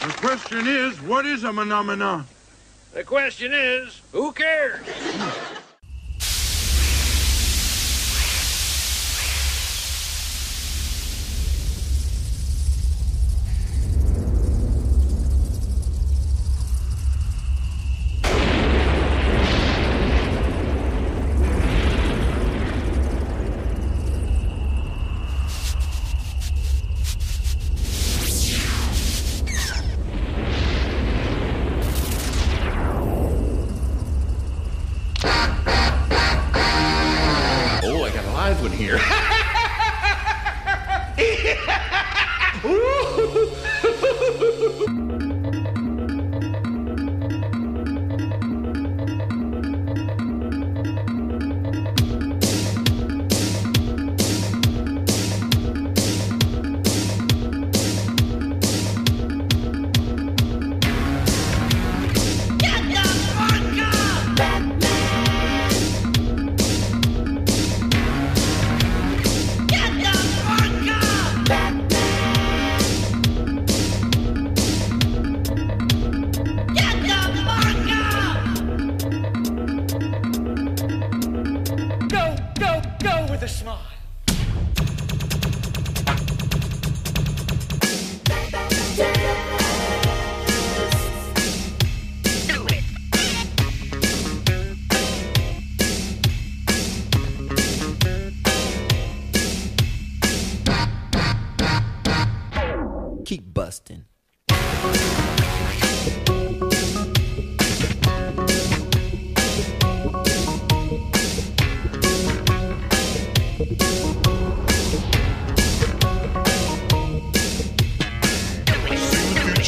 [0.10, 2.26] The question is, what is a phenomena?
[2.96, 4.82] The question is, who cares?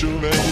[0.01, 0.50] Mitchell and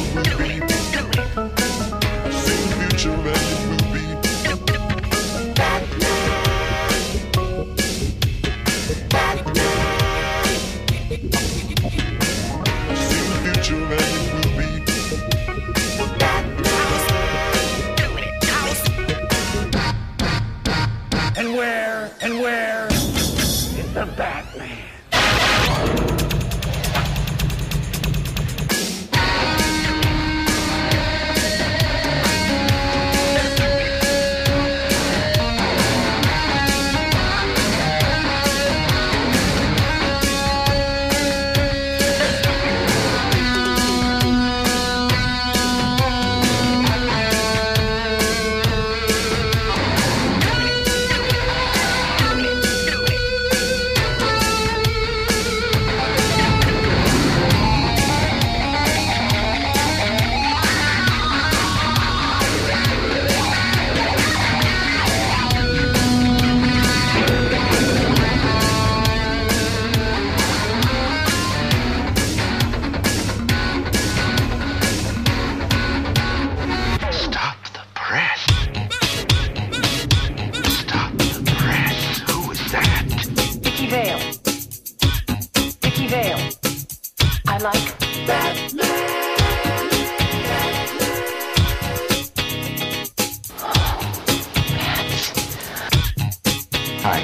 [97.02, 97.22] Hi.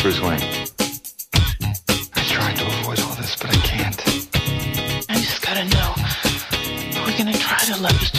[0.00, 0.40] Bruce Wayne.
[2.14, 4.00] I tried to avoid all this, but I can't.
[5.10, 5.94] I just gotta know.
[7.04, 8.15] We're gonna try to love each